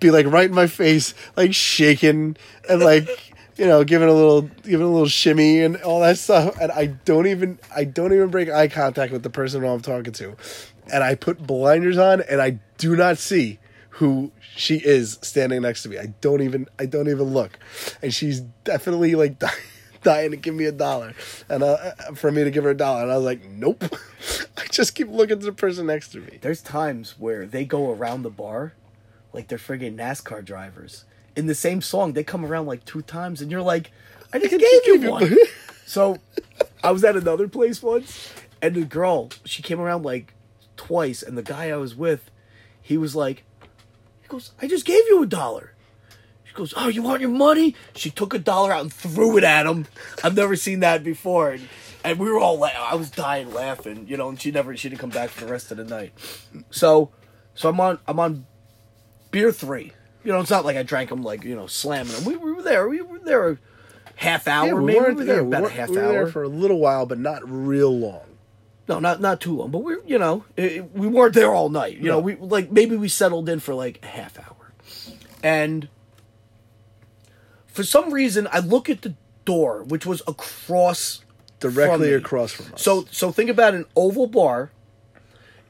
be 0.00 0.10
like 0.10 0.26
right 0.26 0.48
in 0.48 0.54
my 0.54 0.66
face, 0.66 1.14
like 1.36 1.54
shaking 1.54 2.36
and 2.68 2.80
like 2.80 3.27
you 3.58 3.66
know, 3.66 3.84
giving 3.84 4.08
a 4.08 4.12
little 4.12 4.42
giving 4.42 4.86
a 4.86 4.90
little 4.90 5.08
shimmy 5.08 5.60
and 5.62 5.76
all 5.78 6.00
that 6.00 6.16
stuff. 6.18 6.56
And 6.60 6.72
I 6.72 6.86
don't 6.86 7.26
even 7.26 7.58
I 7.74 7.84
don't 7.84 8.12
even 8.12 8.30
break 8.30 8.48
eye 8.48 8.68
contact 8.68 9.12
with 9.12 9.22
the 9.22 9.30
person 9.30 9.64
I'm 9.64 9.80
talking 9.80 10.12
to. 10.14 10.36
And 10.92 11.04
I 11.04 11.14
put 11.16 11.46
blinders 11.46 11.98
on 11.98 12.22
and 12.22 12.40
I 12.40 12.60
do 12.78 12.96
not 12.96 13.18
see 13.18 13.58
who 13.90 14.30
she 14.56 14.76
is 14.76 15.18
standing 15.22 15.62
next 15.62 15.82
to 15.82 15.88
me. 15.88 15.98
I 15.98 16.14
don't 16.20 16.40
even 16.40 16.68
I 16.78 16.86
don't 16.86 17.08
even 17.08 17.34
look. 17.34 17.58
And 18.00 18.14
she's 18.14 18.40
definitely 18.64 19.14
like 19.16 19.42
dying 20.02 20.30
to 20.30 20.36
give 20.36 20.54
me 20.54 20.64
a 20.64 20.72
dollar 20.72 21.12
and 21.48 21.64
uh, 21.64 21.90
for 22.14 22.30
me 22.30 22.44
to 22.44 22.52
give 22.52 22.62
her 22.62 22.70
a 22.70 22.76
dollar 22.76 23.02
and 23.02 23.10
i 23.10 23.16
was 23.16 23.24
like 23.24 23.44
nope 23.44 23.82
i 24.56 24.64
just 24.70 24.94
keep 24.94 25.08
looking 25.08 25.40
to 25.40 25.44
the 25.44 25.52
person 25.52 25.86
next 25.86 26.10
to 26.10 26.20
me 26.20 26.38
There's 26.40 26.62
times 26.62 27.16
where 27.18 27.46
they 27.46 27.64
go 27.64 27.90
around 27.90 28.22
the 28.22 28.30
bar 28.30 28.74
like 29.32 29.48
they're 29.48 29.58
friggin' 29.58 29.96
NASCAR 29.96 30.44
drivers. 30.44 31.04
In 31.38 31.46
the 31.46 31.54
same 31.54 31.80
song, 31.80 32.14
they 32.14 32.24
come 32.24 32.44
around 32.44 32.66
like 32.66 32.84
two 32.84 33.00
times, 33.00 33.40
and 33.40 33.48
you're 33.48 33.62
like, 33.62 33.92
I 34.32 34.40
just 34.40 34.50
gave 34.50 34.86
you 34.86 35.08
one. 35.08 35.36
so 35.86 36.16
I 36.82 36.90
was 36.90 37.04
at 37.04 37.14
another 37.14 37.46
place 37.46 37.80
once, 37.80 38.32
and 38.60 38.74
the 38.74 38.84
girl, 38.84 39.30
she 39.44 39.62
came 39.62 39.80
around 39.80 40.04
like 40.04 40.34
twice, 40.76 41.22
and 41.22 41.38
the 41.38 41.44
guy 41.44 41.70
I 41.70 41.76
was 41.76 41.94
with, 41.94 42.28
he 42.82 42.98
was 42.98 43.14
like, 43.14 43.44
he 44.20 44.26
goes, 44.26 44.50
I 44.60 44.66
just 44.66 44.84
gave 44.84 45.04
you 45.06 45.22
a 45.22 45.26
dollar. 45.26 45.74
She 46.42 46.54
goes, 46.54 46.74
Oh, 46.76 46.88
you 46.88 47.02
want 47.02 47.20
your 47.20 47.30
money? 47.30 47.76
She 47.94 48.10
took 48.10 48.34
a 48.34 48.38
dollar 48.40 48.72
out 48.72 48.80
and 48.80 48.92
threw 48.92 49.38
it 49.38 49.44
at 49.44 49.64
him. 49.64 49.86
I've 50.24 50.34
never 50.34 50.56
seen 50.56 50.80
that 50.80 51.04
before. 51.04 51.52
And, 51.52 51.68
and 52.02 52.18
we 52.18 52.28
were 52.28 52.40
all, 52.40 52.58
la- 52.58 52.70
I 52.76 52.96
was 52.96 53.12
dying 53.12 53.54
laughing, 53.54 54.06
you 54.08 54.16
know, 54.16 54.28
and 54.28 54.40
she 54.40 54.50
never, 54.50 54.76
she 54.76 54.88
didn't 54.88 55.00
come 55.00 55.10
back 55.10 55.30
for 55.30 55.44
the 55.44 55.52
rest 55.52 55.70
of 55.70 55.76
the 55.76 55.84
night. 55.84 56.12
So, 56.70 57.10
so 57.54 57.68
I'm 57.68 57.78
on, 57.78 58.00
I'm 58.08 58.18
on 58.18 58.46
beer 59.30 59.52
three. 59.52 59.92
You 60.24 60.32
know, 60.32 60.40
it's 60.40 60.50
not 60.50 60.64
like 60.64 60.76
I 60.76 60.82
drank 60.82 61.10
them 61.10 61.22
like, 61.22 61.44
you 61.44 61.54
know, 61.56 61.66
slamming 61.66 62.12
them. 62.12 62.24
We, 62.24 62.36
we 62.36 62.52
were 62.52 62.62
there, 62.62 62.88
we 62.88 63.00
were 63.00 63.18
there 63.20 63.50
a 63.50 63.58
half 64.16 64.48
hour, 64.48 64.66
Yeah, 64.68 64.74
maybe. 64.74 64.98
We 64.98 65.00
weren't- 65.04 65.16
were 65.18 65.24
there 65.24 65.36
yeah, 65.42 65.46
about 65.48 65.64
a 65.64 65.68
half 65.70 65.88
we 65.90 65.96
were 65.96 66.02
hour. 66.02 66.12
there 66.12 66.26
for 66.26 66.42
a 66.42 66.48
little 66.48 66.78
while 66.80 67.06
but 67.06 67.18
not 67.18 67.42
real 67.48 67.96
long 67.96 68.22
No, 68.88 68.98
not 68.98 69.20
not 69.20 69.40
too 69.40 69.56
long, 69.56 69.70
but 69.70 69.78
we're 69.78 70.02
you 70.06 70.18
know 70.18 70.44
it, 70.56 70.92
we 70.94 71.06
weren't 71.06 71.34
there 71.34 71.54
all 71.54 71.68
night. 71.68 71.98
You 71.98 72.08
know, 72.08 72.18
we 72.20 72.34
like 72.36 72.72
maybe 72.72 72.96
we 72.96 73.08
settled 73.08 73.48
in 73.48 73.60
for 73.60 73.74
like 73.74 74.00
a 74.02 74.06
half 74.06 74.38
hour, 74.38 74.72
and 75.42 75.88
for 77.66 77.84
some 77.84 78.12
reason 78.12 78.48
I 78.50 78.58
look 78.58 78.88
at 78.90 79.02
the 79.02 79.14
door, 79.44 79.84
which 79.84 80.04
was 80.04 80.20
across 80.26 81.22
directly 81.60 82.08
me. 82.08 82.14
across 82.14 82.52
from 82.52 82.74
us 82.74 82.82
So 82.82 83.06
so 83.10 83.30
think 83.30 83.50
about 83.50 83.74
an 83.74 83.84
oval 83.94 84.26
bar, 84.26 84.70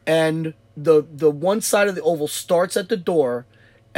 and 0.06 0.54
the 0.76 1.04
the 1.12 1.30
one 1.30 1.60
side 1.60 1.88
of 1.88 1.94
the 1.96 2.02
oval 2.02 2.28
starts 2.28 2.76
at 2.76 2.88
the 2.88 2.96
door, 2.96 3.46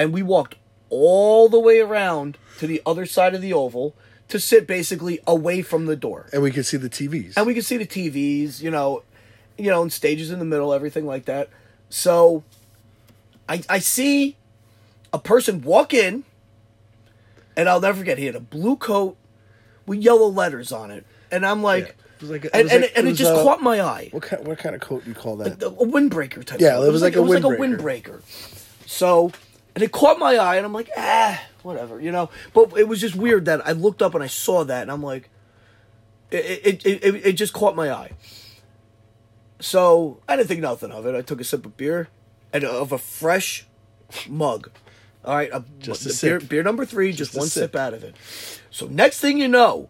and 0.00 0.12
we 0.12 0.22
walked 0.22 0.54
all 0.88 1.48
the 1.48 1.58
way 1.60 1.78
around 1.78 2.36
to 2.58 2.66
the 2.66 2.80
other 2.84 3.06
side 3.06 3.34
of 3.34 3.40
the 3.42 3.52
oval 3.52 3.94
to 4.28 4.38
sit 4.40 4.66
basically 4.66 5.20
away 5.26 5.60
from 5.62 5.86
the 5.86 5.96
door 5.96 6.28
and 6.32 6.42
we 6.42 6.50
could 6.50 6.64
see 6.66 6.76
the 6.76 6.88
tvs 6.88 7.34
and 7.36 7.46
we 7.46 7.54
could 7.54 7.64
see 7.64 7.76
the 7.76 7.86
TVs, 7.86 8.60
you 8.62 8.70
know, 8.70 9.02
you 9.58 9.70
know, 9.70 9.82
and 9.82 9.92
stages 9.92 10.30
in 10.30 10.38
the 10.38 10.44
middle, 10.44 10.72
everything 10.72 11.06
like 11.06 11.26
that. 11.26 11.48
So, 11.90 12.42
I 13.48 13.62
I 13.68 13.78
see 13.80 14.36
a 15.12 15.18
person 15.18 15.60
walk 15.62 15.92
in, 15.92 16.24
and 17.56 17.68
I'll 17.68 17.80
never 17.80 17.98
forget. 17.98 18.16
He 18.18 18.26
had 18.26 18.36
a 18.36 18.40
blue 18.40 18.76
coat 18.76 19.16
with 19.86 19.98
yellow 20.00 20.28
letters 20.28 20.70
on 20.72 20.90
it, 20.90 21.04
and 21.32 21.44
I'm 21.44 21.62
like, 21.62 21.96
Yeah. 22.20 22.28
It 22.28 22.30
like 22.30 22.44
a- 22.44 22.54
and 22.56 22.64
was 22.64 22.72
and, 22.72 22.82
like- 22.82 22.92
and 22.96 23.08
it 23.08 23.10
it, 23.12 23.14
just 23.14 23.32
uh, 23.32 23.42
caught 23.42 23.62
my 23.62 23.80
eye. 23.80 24.08
what 24.12 24.22
kind, 24.22 24.46
what 24.46 24.58
kind 24.58 24.74
of 24.74 24.80
coat 24.80 25.04
do 25.04 25.10
you 25.10 25.14
call 25.14 25.36
that 25.36 25.62
A, 25.62 25.66
a 25.66 25.86
windbreaker 25.86 26.44
type. 26.44 26.60
Yeah, 26.60 26.82
it 26.84 26.92
was 26.92 27.02
like 27.02 27.16
a 27.16 27.18
it 27.18 27.22
was 27.22 27.42
like 27.42 27.58
a 27.58 27.60
windbreaker. 27.60 28.22
So, 28.86 29.32
and 29.80 29.86
it 29.86 29.92
caught 29.92 30.18
my 30.18 30.36
eye, 30.36 30.56
and 30.56 30.66
I'm 30.66 30.74
like, 30.74 30.90
ah, 30.94 31.40
whatever, 31.62 31.98
you 31.98 32.12
know. 32.12 32.28
But 32.52 32.76
it 32.78 32.86
was 32.86 33.00
just 33.00 33.16
weird 33.16 33.46
that 33.46 33.66
I 33.66 33.72
looked 33.72 34.02
up 34.02 34.14
and 34.14 34.22
I 34.22 34.26
saw 34.26 34.62
that, 34.64 34.82
and 34.82 34.90
I'm 34.90 35.02
like, 35.02 35.30
it 36.30 36.82
it 36.84 36.86
it, 36.86 37.14
it, 37.26 37.32
just 37.32 37.54
caught 37.54 37.74
my 37.74 37.90
eye. 37.90 38.10
So 39.58 40.20
I 40.28 40.36
didn't 40.36 40.48
think 40.48 40.60
nothing 40.60 40.90
of 40.90 41.06
it. 41.06 41.14
I 41.14 41.22
took 41.22 41.40
a 41.40 41.44
sip 41.44 41.64
of 41.64 41.78
beer, 41.78 42.08
and 42.52 42.62
of 42.62 42.92
a 42.92 42.98
fresh 42.98 43.66
mug. 44.28 44.70
All 45.24 45.34
right, 45.34 45.48
a, 45.50 45.64
Just 45.78 46.02
a 46.02 46.08
beer, 46.26 46.40
sip. 46.40 46.48
beer 46.50 46.62
number 46.62 46.84
three, 46.84 47.12
just, 47.12 47.32
Just 47.32 47.38
one 47.38 47.48
sip. 47.48 47.62
sip 47.72 47.76
out 47.76 47.94
of 47.94 48.04
it. 48.04 48.16
So 48.70 48.86
next 48.86 49.20
thing 49.20 49.38
you 49.38 49.48
know, 49.48 49.88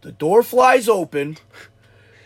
the 0.00 0.10
door 0.10 0.42
flies 0.42 0.88
open. 0.88 1.38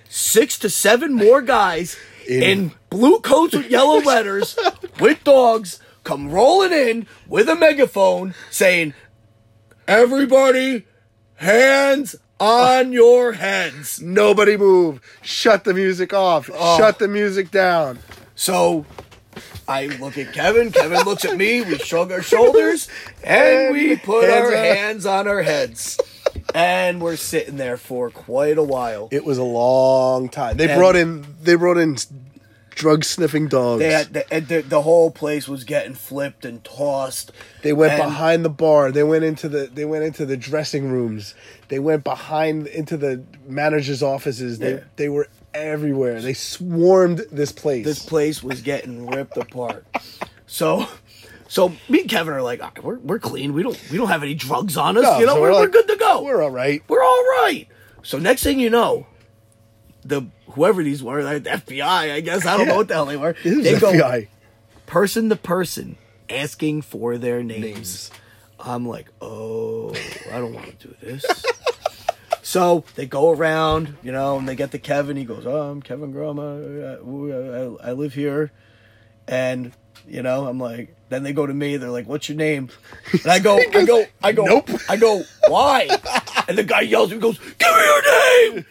Six 0.09 0.59
to 0.61 0.71
seven 0.71 1.13
more 1.13 1.43
guys 1.43 1.99
In- 2.27 2.43
in, 2.43 2.73
blue 2.89 3.19
coats 3.21 3.55
with 3.55 3.71
yellow 3.71 4.01
letters 4.01 4.57
with 5.01 5.23
dogs 5.25 5.81
come 6.05 6.31
rolling 6.31 6.73
in 6.73 7.07
with 7.27 7.49
a 7.49 7.55
megaphone 7.57 8.35
saying, 8.51 8.95
Everybody, 9.89 10.85
hands 11.37 12.17
on 12.41 12.93
your 13.01 13.33
heads. 13.33 14.01
nobody 14.01 14.57
move 14.57 15.01
shut 15.23 15.65
the 15.65 15.75
music 15.75 16.13
off 16.13 16.51
Oh. 16.53 16.77
shut 16.79 16.99
the 16.99 17.09
music 17.09 17.51
down 17.51 17.99
So 18.35 18.87
I 19.67 19.87
look 19.87 20.19
at 20.19 20.33
Kevin. 20.35 20.71
Kevin 20.73 21.03
looks 21.05 21.25
at 21.25 21.37
me. 21.39 21.63
We 21.63 21.79
shrug 21.79 22.13
our 22.13 22.21
shoulders 22.23 22.87
and 23.23 23.73
we 23.73 23.97
put 23.97 24.25
Hands 24.29 24.45
our 24.45 24.49
on- 24.49 24.77
hands 24.77 25.07
on 25.07 25.27
our 25.29 25.43
heads. 25.43 25.99
And 26.55 27.01
we're 27.01 27.17
sitting 27.17 27.57
there 27.57 27.77
for 27.79 28.11
quite 28.11 28.59
a 28.59 28.63
while. 28.63 29.09
it 29.11 29.25
was 29.25 29.39
a 29.39 29.43
long 29.45 30.29
time 30.29 30.57
they 30.59 30.69
And- 30.71 30.79
brought 30.79 30.97
in 30.97 31.25
they 31.43 31.55
brought 31.55 31.79
in 31.79 31.97
drug 32.75 33.05
sniffing 33.05 33.49
dogs 33.49 33.81
They 33.81 33.93
had 33.93 34.13
the, 34.13 34.37
uh, 34.37 34.41
the, 34.41 34.61
the 34.63 34.83
whole 34.83 35.11
place 35.11 35.49
was 35.49 35.65
getting 35.65 35.95
flipped 35.95 36.45
and 36.45 36.63
tossed. 36.65 37.33
They 37.63 37.73
went 37.73 37.97
behind 37.97 38.45
the 38.45 38.51
bar. 38.51 38.91
They 38.93 39.03
went 39.05 39.25
into 39.25 39.49
the 39.49 39.71
they 39.73 39.85
went 39.85 40.05
into 40.05 40.27
the 40.27 40.37
dressing 40.37 40.91
rooms. 40.91 41.35
They 41.69 41.79
went 41.79 42.05
behind 42.05 42.67
into 42.67 42.97
the 42.97 43.23
managers' 43.47 44.03
offices. 44.03 44.59
They 44.59 44.75
Yeah. 44.75 44.81
they 44.97 45.09
were 45.09 45.29
everywhere. 45.55 46.21
They 46.21 46.35
swarmed 46.35 47.23
this 47.31 47.53
place. 47.53 47.85
This 47.85 48.05
place 48.05 48.43
was 48.43 48.61
getting 48.61 49.07
ripped 49.07 49.37
apart. 49.37 49.87
So, 50.47 50.87
so 51.49 51.71
me 51.89 52.01
and 52.01 52.11
Kevin 52.11 52.35
are 52.35 52.43
like, 52.43 52.61
"All 52.61 52.71
right, 52.75 52.85
we're 52.85 52.99
we're 52.99 53.19
clean. 53.19 53.55
We 53.55 53.63
don't 53.63 53.81
we 53.91 53.97
don't 53.97 54.09
have 54.09 54.23
any 54.23 54.35
drugs 54.35 54.77
on 54.77 54.97
us. 54.97 55.03
No, 55.05 55.19
you 55.21 55.27
know, 55.27 55.35
so 55.37 55.41
we're, 55.41 55.53
we're 55.53 55.61
we're 55.61 55.69
good 55.69 55.89
to 55.89 55.97
go. 55.97 56.23
We're 56.23 56.43
all 56.43 56.51
right. 56.51 56.83
we're 56.89 57.03
all 57.03 57.25
right. 57.43 57.67
So 58.03 58.19
next 58.19 58.43
thing 58.43 58.61
you 58.61 58.69
know, 58.71 59.07
the 60.05 60.27
whoever 60.51 60.83
these 60.83 61.03
were, 61.03 61.23
like 61.23 61.45
the 61.45 61.51
FBI, 61.51 62.13
I 62.13 62.21
guess 62.21 62.47
I 62.47 62.57
don't 62.57 62.69
know 62.69 62.77
what 62.77 62.89
the 62.89 62.95
hell 62.95 63.07
they 63.07 63.17
were. 63.17 63.35
They 63.43 63.79
go 63.79 63.93
FBI. 63.93 64.29
person 64.87 65.29
to 65.29 65.37
person 65.37 65.97
asking 66.29 66.83
for 66.83 67.19
their 67.19 67.43
names. 67.43 67.63
Names. 67.63 68.11
I'm 68.59 68.87
like, 68.87 69.09
oh, 69.21 69.95
I 70.33 70.39
don't 70.39 70.55
want 70.55 70.79
to 70.81 70.89
do 70.89 70.95
this. 71.01 71.25
so 72.43 72.85
they 72.95 73.07
go 73.07 73.31
around, 73.31 73.97
you 74.03 74.13
know, 74.13 74.39
and 74.39 74.49
they 74.49 74.57
get 74.57 74.71
to 74.73 74.79
Kevin. 74.79 75.17
He 75.17 75.25
goes, 75.25 75.47
oh, 75.47 75.71
I'm 75.71 75.83
Kevin 75.83 76.13
Grum. 76.13 76.39
I, 76.39 77.87
I, 77.87 77.91
I 77.91 77.93
live 77.93 78.15
here. 78.15 78.53
And, 79.27 79.73
you 80.07 80.23
know, 80.23 80.47
I'm 80.47 80.59
like, 80.59 80.95
then 81.09 81.23
they 81.25 81.33
go 81.33 81.47
to 81.47 81.55
me. 81.55 81.77
They're 81.77 81.91
like, 81.91 82.07
what's 82.07 82.29
your 82.29 82.39
name? 82.39 82.71
And 83.13 83.27
I 83.27 83.39
go, 83.39 83.59
I 83.75 83.85
go, 83.85 84.05
I 84.23 84.33
go, 84.33 84.45
Nope. 84.45 84.71
I 84.89 84.97
go, 84.97 85.23
why? 85.49 85.89
And 86.49 86.59
the 86.59 86.65
guy 86.65 86.83
yells, 86.83 87.11
he 87.11 87.19
goes, 87.19 87.39
give 87.39 87.49
me 87.75 87.85
your 87.85 88.03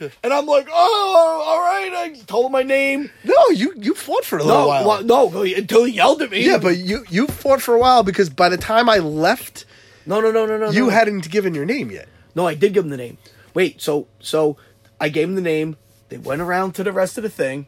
name. 0.01 0.11
And 0.23 0.33
I'm 0.33 0.45
like, 0.45 0.67
oh, 0.71 1.43
all 1.47 1.59
right. 1.59 1.91
I 1.93 2.19
told 2.25 2.47
him 2.47 2.51
my 2.51 2.63
name. 2.63 3.09
No, 3.23 3.35
you 3.53 3.73
you 3.77 3.93
fought 3.95 4.25
for 4.25 4.37
a 4.37 4.43
little 4.43 4.61
No, 4.61 4.67
while. 4.85 5.03
no, 5.03 5.43
until 5.43 5.83
he 5.85 5.93
yelled 5.93 6.21
at 6.21 6.31
me. 6.31 6.45
yeah, 6.45 6.57
but 6.57 6.77
you 6.77 7.05
you 7.09 7.27
fought 7.27 7.61
for 7.61 7.73
a 7.75 7.79
while 7.79 8.03
because 8.03 8.29
by 8.29 8.49
the 8.49 8.57
time 8.57 8.89
I 8.89 8.97
left, 8.99 9.65
no, 10.05 10.19
no, 10.21 10.31
no, 10.31 10.45
no, 10.45 10.57
no. 10.57 10.69
you 10.71 10.85
no. 10.85 10.89
hadn't 10.89 11.29
given 11.29 11.53
your 11.55 11.65
name 11.65 11.89
yet. 11.91 12.07
No, 12.35 12.47
I 12.47 12.55
did 12.55 12.73
give 12.73 12.83
him 12.83 12.89
the 12.89 12.97
name. 12.97 13.17
Wait, 13.53 13.81
so 13.81 14.07
so 14.19 14.57
I 14.99 15.09
gave 15.09 15.27
him 15.29 15.35
the 15.35 15.41
name. 15.41 15.77
They 16.09 16.17
went 16.17 16.41
around 16.41 16.73
to 16.75 16.83
the 16.83 16.91
rest 16.91 17.17
of 17.17 17.23
the 17.23 17.29
thing, 17.29 17.67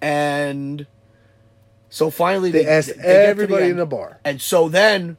and 0.00 0.86
so 1.88 2.10
finally 2.10 2.50
They 2.50 2.66
asked 2.66 2.88
get 2.88 2.96
to 2.96 3.02
the 3.02 3.08
everybody 3.26 3.62
end. 3.64 3.72
in 3.72 3.76
the 3.78 3.86
bar. 3.86 4.18
And 4.24 4.40
so 4.40 4.68
then 4.68 5.16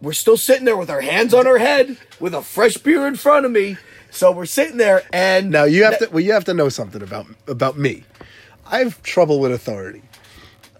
we're 0.00 0.12
still 0.12 0.36
sitting 0.36 0.64
there 0.64 0.76
with 0.76 0.90
our 0.90 1.00
hands 1.00 1.34
on 1.34 1.46
our 1.46 1.58
head, 1.58 1.96
with 2.20 2.34
a 2.34 2.42
fresh 2.42 2.76
beer 2.76 3.06
in 3.06 3.16
front 3.16 3.46
of 3.46 3.52
me. 3.52 3.76
So 4.10 4.32
we're 4.32 4.46
sitting 4.46 4.78
there, 4.78 5.02
and 5.12 5.50
Now 5.50 5.64
you 5.64 5.84
have 5.84 5.98
to 5.98 6.08
well 6.10 6.20
you 6.20 6.32
have 6.32 6.44
to 6.46 6.54
know 6.54 6.68
something 6.68 7.02
about 7.02 7.26
about 7.46 7.76
me. 7.76 8.04
I 8.66 8.78
have 8.78 9.02
trouble 9.02 9.40
with 9.40 9.52
authority. 9.52 10.02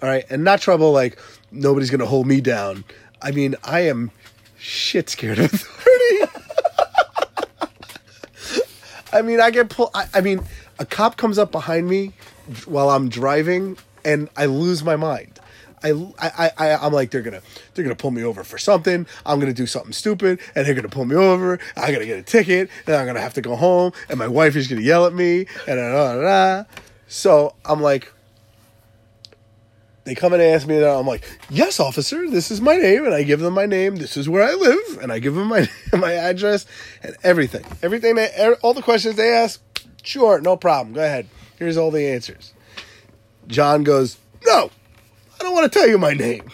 All 0.02 0.08
right, 0.08 0.24
and 0.30 0.44
not 0.44 0.60
trouble 0.60 0.92
like 0.92 1.18
nobody's 1.50 1.90
going 1.90 2.00
to 2.00 2.06
hold 2.06 2.26
me 2.26 2.40
down. 2.40 2.84
I 3.20 3.32
mean, 3.32 3.56
I 3.64 3.80
am 3.80 4.10
shit 4.58 5.08
scared 5.08 5.38
of 5.38 5.52
authority. 5.52 6.32
I 9.12 9.22
mean, 9.22 9.40
I 9.40 9.50
get 9.50 9.70
pulled. 9.70 9.90
I, 9.94 10.06
I 10.14 10.20
mean, 10.20 10.40
a 10.78 10.86
cop 10.86 11.16
comes 11.16 11.38
up 11.38 11.50
behind 11.50 11.88
me 11.88 12.12
while 12.66 12.90
I'm 12.90 13.08
driving, 13.08 13.76
and 14.04 14.28
I 14.36 14.46
lose 14.46 14.84
my 14.84 14.96
mind. 14.96 15.37
I, 15.82 15.90
I, 16.18 16.50
I, 16.56 16.74
I'm 16.76 16.92
like, 16.92 17.10
they're 17.10 17.22
gonna, 17.22 17.42
they're 17.74 17.84
gonna 17.84 17.96
pull 17.96 18.10
me 18.10 18.22
over 18.22 18.44
for 18.44 18.58
something. 18.58 19.06
I'm 19.24 19.40
gonna 19.40 19.52
do 19.52 19.66
something 19.66 19.92
stupid, 19.92 20.40
and 20.54 20.66
they're 20.66 20.74
gonna 20.74 20.88
pull 20.88 21.04
me 21.04 21.16
over. 21.16 21.58
I 21.76 21.92
gotta 21.92 22.06
get 22.06 22.18
a 22.18 22.22
ticket, 22.22 22.70
and 22.86 22.96
I'm 22.96 23.06
gonna 23.06 23.20
have 23.20 23.34
to 23.34 23.40
go 23.40 23.56
home, 23.56 23.92
and 24.08 24.18
my 24.18 24.28
wife 24.28 24.56
is 24.56 24.68
gonna 24.68 24.82
yell 24.82 25.06
at 25.06 25.14
me, 25.14 25.46
and 25.66 25.78
da, 25.78 26.14
da, 26.14 26.20
da. 26.20 26.64
So 27.08 27.54
I'm 27.64 27.80
like, 27.80 28.12
they 30.04 30.14
come 30.14 30.32
and 30.32 30.40
ask 30.40 30.66
me, 30.66 30.78
that. 30.78 30.88
I'm 30.88 31.06
like, 31.06 31.22
yes, 31.50 31.78
officer, 31.78 32.30
this 32.30 32.50
is 32.50 32.62
my 32.62 32.76
name, 32.76 33.04
and 33.04 33.14
I 33.14 33.24
give 33.24 33.40
them 33.40 33.52
my 33.52 33.66
name. 33.66 33.96
This 33.96 34.16
is 34.16 34.26
where 34.26 34.42
I 34.42 34.54
live, 34.54 35.02
and 35.02 35.12
I 35.12 35.18
give 35.18 35.34
them 35.34 35.48
my 35.48 35.68
my 35.92 36.12
address 36.12 36.64
and 37.02 37.14
everything, 37.22 37.64
everything. 37.82 38.14
They, 38.14 38.32
er, 38.40 38.56
all 38.62 38.72
the 38.72 38.82
questions 38.82 39.16
they 39.16 39.34
ask, 39.34 39.60
sure, 40.02 40.40
no 40.40 40.56
problem. 40.56 40.94
Go 40.94 41.04
ahead. 41.04 41.28
Here's 41.58 41.76
all 41.76 41.90
the 41.90 42.06
answers. 42.06 42.54
John 43.48 43.82
goes, 43.82 44.16
no, 44.46 44.70
I 45.38 45.44
don't 45.44 45.54
want 45.54 45.72
to 45.72 45.78
tell 45.78 45.88
you 45.88 45.98
my 45.98 46.14
name. 46.14 46.48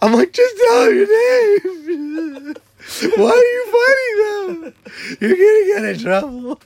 I'm 0.00 0.12
like, 0.12 0.32
just 0.32 0.56
tell 0.56 0.92
your 0.92 1.06
name. 1.06 2.54
Why 3.16 3.30
are 3.30 3.36
you 3.36 3.66
fighting 3.72 4.60
them? 4.62 4.74
You're 5.20 5.30
gonna 5.30 5.66
get 5.66 5.84
in 5.84 5.98
trouble. 5.98 6.60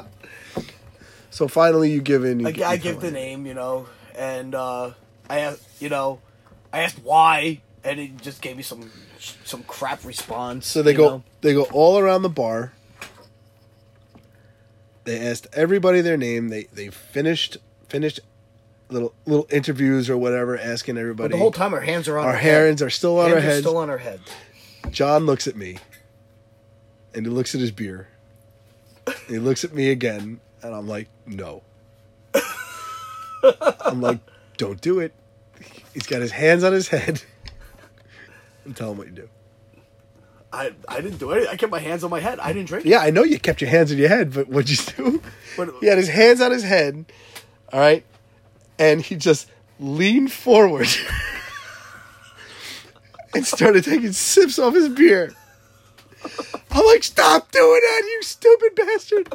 so 1.30 1.48
finally, 1.48 1.92
you 1.92 2.00
give 2.00 2.24
in. 2.24 2.40
You, 2.40 2.46
I, 2.46 2.50
you 2.50 2.64
I 2.64 2.76
give 2.76 3.00
the 3.00 3.10
name, 3.10 3.46
you 3.46 3.54
know, 3.54 3.86
and 4.16 4.54
uh, 4.54 4.92
I 5.30 5.40
asked, 5.40 5.80
you 5.80 5.88
know, 5.88 6.20
I 6.72 6.80
asked 6.80 7.00
why, 7.02 7.60
and 7.84 8.00
it 8.00 8.20
just 8.20 8.42
gave 8.42 8.56
me 8.56 8.62
some 8.62 8.90
some 9.44 9.62
crap 9.64 10.04
response. 10.04 10.66
So 10.66 10.82
they 10.82 10.94
go 10.94 11.08
know? 11.08 11.22
they 11.42 11.54
go 11.54 11.64
all 11.64 11.98
around 11.98 12.22
the 12.22 12.28
bar. 12.28 12.72
They 15.04 15.20
asked 15.20 15.46
everybody 15.52 16.00
their 16.00 16.16
name. 16.16 16.48
They 16.48 16.64
they 16.64 16.88
finished 16.88 17.58
finished 17.88 18.20
little 18.90 19.12
little 19.26 19.46
interviews 19.50 20.08
or 20.10 20.16
whatever, 20.16 20.58
asking 20.58 20.94
But 20.96 21.00
everybody. 21.02 21.32
the 21.32 21.38
whole 21.38 21.52
time 21.52 21.74
our 21.74 21.80
hands 21.80 22.08
are 22.08 22.18
on 22.18 22.24
our 22.26 22.32
our 22.32 22.36
head. 22.38 22.66
hands 22.66 22.82
are 22.82 22.90
still 22.90 23.18
on 23.18 23.24
Hands 23.30 23.32
our 23.34 23.38
are 23.38 23.42
heads. 23.42 23.60
still 23.60 23.76
on 23.76 23.90
our 23.90 23.98
head. 23.98 24.20
John 24.90 25.26
looks 25.26 25.46
at 25.46 25.56
me, 25.56 25.78
and 27.14 27.26
he 27.26 27.30
looks 27.30 27.54
at 27.54 27.60
his 27.60 27.70
beer. 27.70 28.08
he 29.28 29.38
looks 29.38 29.64
at 29.64 29.72
me 29.74 29.90
again, 29.90 30.40
and 30.62 30.74
I'm 30.74 30.88
like, 30.88 31.08
no. 31.26 31.62
I'm 33.82 34.00
like, 34.00 34.18
don't 34.56 34.80
do 34.80 34.98
it. 35.00 35.12
He's 35.94 36.06
got 36.06 36.20
his 36.20 36.32
hands 36.32 36.64
on 36.64 36.72
his 36.72 36.88
head. 36.88 37.22
and 38.64 38.76
tell 38.76 38.90
him 38.92 38.98
what 38.98 39.06
you 39.08 39.12
do. 39.14 39.28
I 40.52 40.72
I 40.88 41.00
didn't 41.00 41.18
do 41.18 41.30
it. 41.32 41.46
I 41.48 41.56
kept 41.56 41.70
my 41.70 41.78
hands 41.78 42.02
on 42.04 42.10
my 42.10 42.20
head. 42.20 42.38
I 42.40 42.52
didn't 42.52 42.68
drink. 42.68 42.84
Yeah, 42.86 43.00
I 43.00 43.10
know 43.10 43.22
you 43.22 43.38
kept 43.38 43.60
your 43.60 43.70
hands 43.70 43.92
on 43.92 43.98
your 43.98 44.08
head, 44.08 44.32
but 44.32 44.48
what'd 44.48 44.70
you 44.70 44.76
do? 44.96 45.22
What- 45.56 45.74
he 45.80 45.86
had 45.86 45.98
his 45.98 46.08
hands 46.08 46.40
on 46.40 46.50
his 46.52 46.62
head, 46.64 47.04
all 47.72 47.80
right, 47.80 48.04
and 48.78 49.00
he 49.02 49.16
just 49.16 49.48
leaned 49.80 50.32
forward 50.32 50.88
and 53.34 53.46
started 53.46 53.84
taking 53.84 54.12
sips 54.12 54.58
off 54.58 54.74
his 54.74 54.88
beer. 54.88 55.32
I'm 56.70 56.84
like, 56.86 57.04
stop 57.04 57.50
doing 57.52 57.80
that, 57.80 58.02
you 58.04 58.22
stupid 58.22 58.74
bastard! 58.74 59.34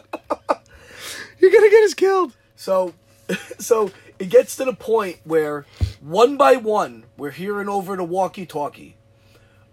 You're 1.39 1.51
gonna 1.51 1.69
get 1.69 1.84
us 1.84 1.93
killed. 1.93 2.34
So, 2.56 2.93
so 3.60 3.91
it 4.19 4.29
gets 4.29 4.56
to 4.58 4.65
the 4.65 4.73
point 4.73 5.19
where 5.23 5.65
one 6.01 6.38
by 6.38 6.56
one 6.58 7.06
we're 7.17 7.32
hearing 7.32 7.69
over 7.69 7.95
the 7.95 8.03
walkie-talkie. 8.03 8.97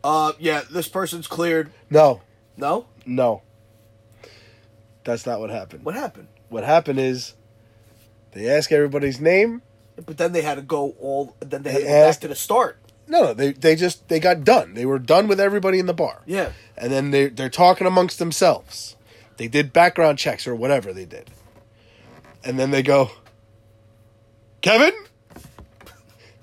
Uh, 0.02 0.32
yeah, 0.38 0.62
this 0.70 0.88
person's 0.88 1.26
cleared. 1.26 1.70
No, 1.90 2.22
No, 2.56 2.86
no, 3.04 3.42
that's 5.04 5.26
not 5.26 5.40
what 5.40 5.50
happened. 5.50 5.84
what 5.84 5.94
happened? 5.94 6.28
What 6.48 6.64
happened 6.64 6.98
is 6.98 7.34
they 8.32 8.48
ask 8.48 8.70
everybody's 8.72 9.20
name. 9.20 9.62
But 10.06 10.16
then 10.16 10.32
they 10.32 10.42
had 10.42 10.54
to 10.54 10.62
go 10.62 10.94
all. 11.00 11.36
Then 11.40 11.62
they 11.62 11.72
had 11.72 11.78
to 11.78 11.84
go 11.84 11.90
back 11.90 12.08
asked- 12.08 12.22
to 12.22 12.28
the 12.28 12.34
start. 12.34 12.78
No, 13.06 13.24
no, 13.24 13.34
they 13.34 13.52
they 13.52 13.74
just 13.76 14.08
they 14.08 14.20
got 14.20 14.44
done. 14.44 14.74
They 14.74 14.86
were 14.86 15.00
done 15.00 15.26
with 15.26 15.40
everybody 15.40 15.78
in 15.80 15.86
the 15.86 15.92
bar. 15.94 16.22
Yeah. 16.26 16.52
and 16.76 16.92
then 16.92 17.10
they 17.10 17.26
they're 17.28 17.48
talking 17.50 17.86
amongst 17.86 18.18
themselves. 18.20 18.96
They 19.36 19.48
did 19.48 19.72
background 19.72 20.18
checks 20.18 20.46
or 20.46 20.54
whatever 20.54 20.92
they 20.92 21.06
did, 21.06 21.30
and 22.44 22.58
then 22.58 22.70
they 22.70 22.82
go, 22.82 23.10
Kevin. 24.60 24.92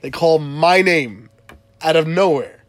They 0.02 0.12
call 0.12 0.40
my 0.40 0.82
name 0.82 1.30
out 1.82 1.96
of 1.96 2.08
nowhere. 2.08 2.64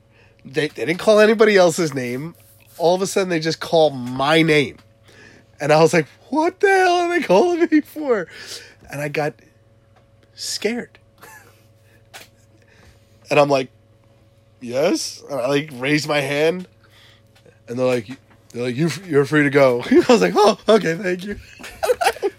They 0.45 0.69
they 0.69 0.85
didn't 0.87 0.99
call 1.01 1.19
anybody 1.21 1.57
else's 1.57 1.93
name. 1.95 2.35
All 2.79 2.95
of 2.95 3.03
a 3.03 3.07
sudden, 3.07 3.29
they 3.29 3.41
just 3.41 3.59
call 3.61 3.91
my 3.91 4.43
name, 4.43 4.79
and 5.61 5.73
I 5.73 5.81
was 5.81 5.93
like, 5.93 6.07
"What 6.31 6.61
the 6.61 6.69
hell 6.69 6.95
are 6.95 7.09
they 7.19 7.27
calling 7.27 7.69
me 7.71 7.81
for?" 7.81 8.29
And 8.91 9.01
I 9.01 9.09
got 9.09 9.35
scared, 10.35 10.99
and 13.31 13.39
I'm 13.39 13.49
like, 13.49 13.71
"Yes." 14.61 15.23
And 15.31 15.41
I 15.41 15.47
like 15.49 15.71
raised 15.75 16.09
my 16.09 16.21
hand, 16.21 16.67
and 17.69 17.79
they're 17.79 17.87
like, 17.87 18.09
"They're 18.53 18.65
like 18.65 18.77
you 18.77 18.91
you're 19.07 19.25
free 19.25 19.45
to 19.45 19.51
go." 19.51 19.83
I 19.91 20.05
was 20.09 20.23
like, 20.23 20.35
"Oh, 20.37 20.59
okay, 20.69 20.95
thank 20.95 21.25
you." 21.25 21.39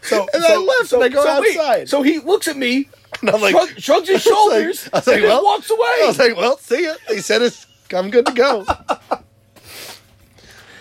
So 0.02 0.26
And 0.34 0.44
I 0.44 0.56
left 0.58 0.92
and 0.94 1.04
I 1.04 1.10
go 1.10 1.24
wait, 1.40 1.56
outside. 1.56 1.88
so 1.90 2.02
he 2.02 2.18
looks 2.18 2.48
at 2.48 2.58
me, 2.58 2.90
And 3.22 3.30
I'm 3.30 3.40
like, 3.42 3.52
shrug, 3.54 3.80
shrugs 3.80 4.10
his 4.10 4.10
I 4.10 4.14
was 4.14 4.26
like- 4.26 4.34
shoulders, 4.34 4.90
I 4.92 4.98
was 4.98 5.08
like, 5.08 5.16
and 5.18 5.26
well- 5.26 5.44
walks 5.44 5.70
away. 5.70 5.80
I 6.02 6.06
was 6.08 6.18
like, 6.18 6.36
"Well, 6.36 6.58
see 6.58 6.86
ya." 6.86 6.94
They 7.08 7.20
said 7.20 7.44
it's 7.44 7.68
I'm 7.94 8.10
good 8.10 8.26
to 8.26 8.32
go. 8.32 8.66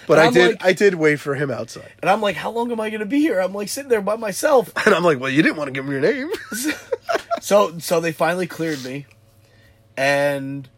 But 0.08 0.18
I 0.18 0.26
I'm 0.26 0.32
did 0.32 0.48
like- 0.52 0.64
I 0.64 0.72
did 0.72 0.94
wait 0.96 1.20
for 1.20 1.34
him 1.36 1.50
outside, 1.50 1.92
and 2.02 2.10
I'm 2.10 2.20
like, 2.20 2.34
how 2.34 2.50
long 2.50 2.72
am 2.72 2.80
I 2.80 2.90
going 2.90 3.00
to 3.00 3.06
be 3.06 3.20
here? 3.20 3.38
I'm 3.40 3.52
like 3.54 3.68
sitting 3.68 3.88
there 3.90 4.00
by 4.02 4.16
myself. 4.16 4.72
and 4.86 4.94
I'm 4.94 5.04
like, 5.04 5.20
"Well, 5.20 5.30
you 5.30 5.42
didn't 5.42 5.56
want 5.56 5.68
to 5.68 5.72
give 5.72 5.84
me 5.84 5.92
your 5.92 6.00
name." 6.00 6.30
So 7.40 7.78
so 7.78 8.00
they 8.00 8.10
finally 8.10 8.48
cleared 8.48 8.84
me, 8.84 9.06
and 9.96 10.68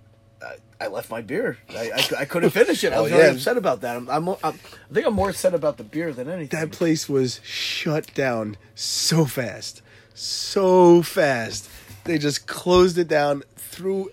I, 0.43 0.85
I 0.85 0.87
left 0.89 1.11
my 1.11 1.21
beer. 1.23 1.59
I, 1.71 1.91
I, 1.95 2.21
I 2.21 2.25
couldn't 2.27 2.51
finish 2.51 2.85
it. 2.85 2.93
I 2.93 2.97
Oh, 2.99 3.03
was 3.05 3.13
very 3.13 3.25
yeah. 3.29 3.33
upset 3.33 3.57
about 3.57 3.81
that. 3.81 3.97
I'm, 3.97 4.09
I'm, 4.11 4.29
I'm 4.29 4.37
I 4.45 4.53
think 4.93 5.07
I'm 5.07 5.15
more 5.15 5.31
upset 5.31 5.55
about 5.55 5.79
the 5.79 5.85
beer 5.85 6.13
than 6.13 6.29
anything. 6.29 6.59
that 6.61 6.71
place 6.73 7.09
was 7.09 7.41
shut 7.43 8.13
down 8.15 8.57
so 8.75 9.25
fast, 9.25 9.83
so 10.15 11.03
fast. 11.03 11.69
They 12.05 12.19
just 12.19 12.47
closed 12.47 12.99
it 12.99 13.09
down 13.09 13.43
through. 13.57 14.11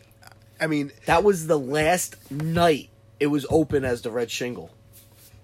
I 0.59 0.67
mean, 0.67 0.91
That 1.05 1.23
was 1.23 1.47
the 1.47 1.59
last 1.59 2.15
night 2.31 2.89
it 3.19 3.27
was 3.27 3.45
open 3.49 3.85
as 3.85 4.01
the 4.01 4.11
Red 4.11 4.31
Shingle. 4.31 4.71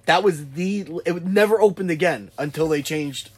That 0.05 0.23
was 0.23 0.51
the. 0.51 1.01
It 1.05 1.25
never 1.25 1.61
opened 1.61 1.91
again 1.91 2.31
until 2.37 2.67
they 2.67 2.81
changed 2.81 3.29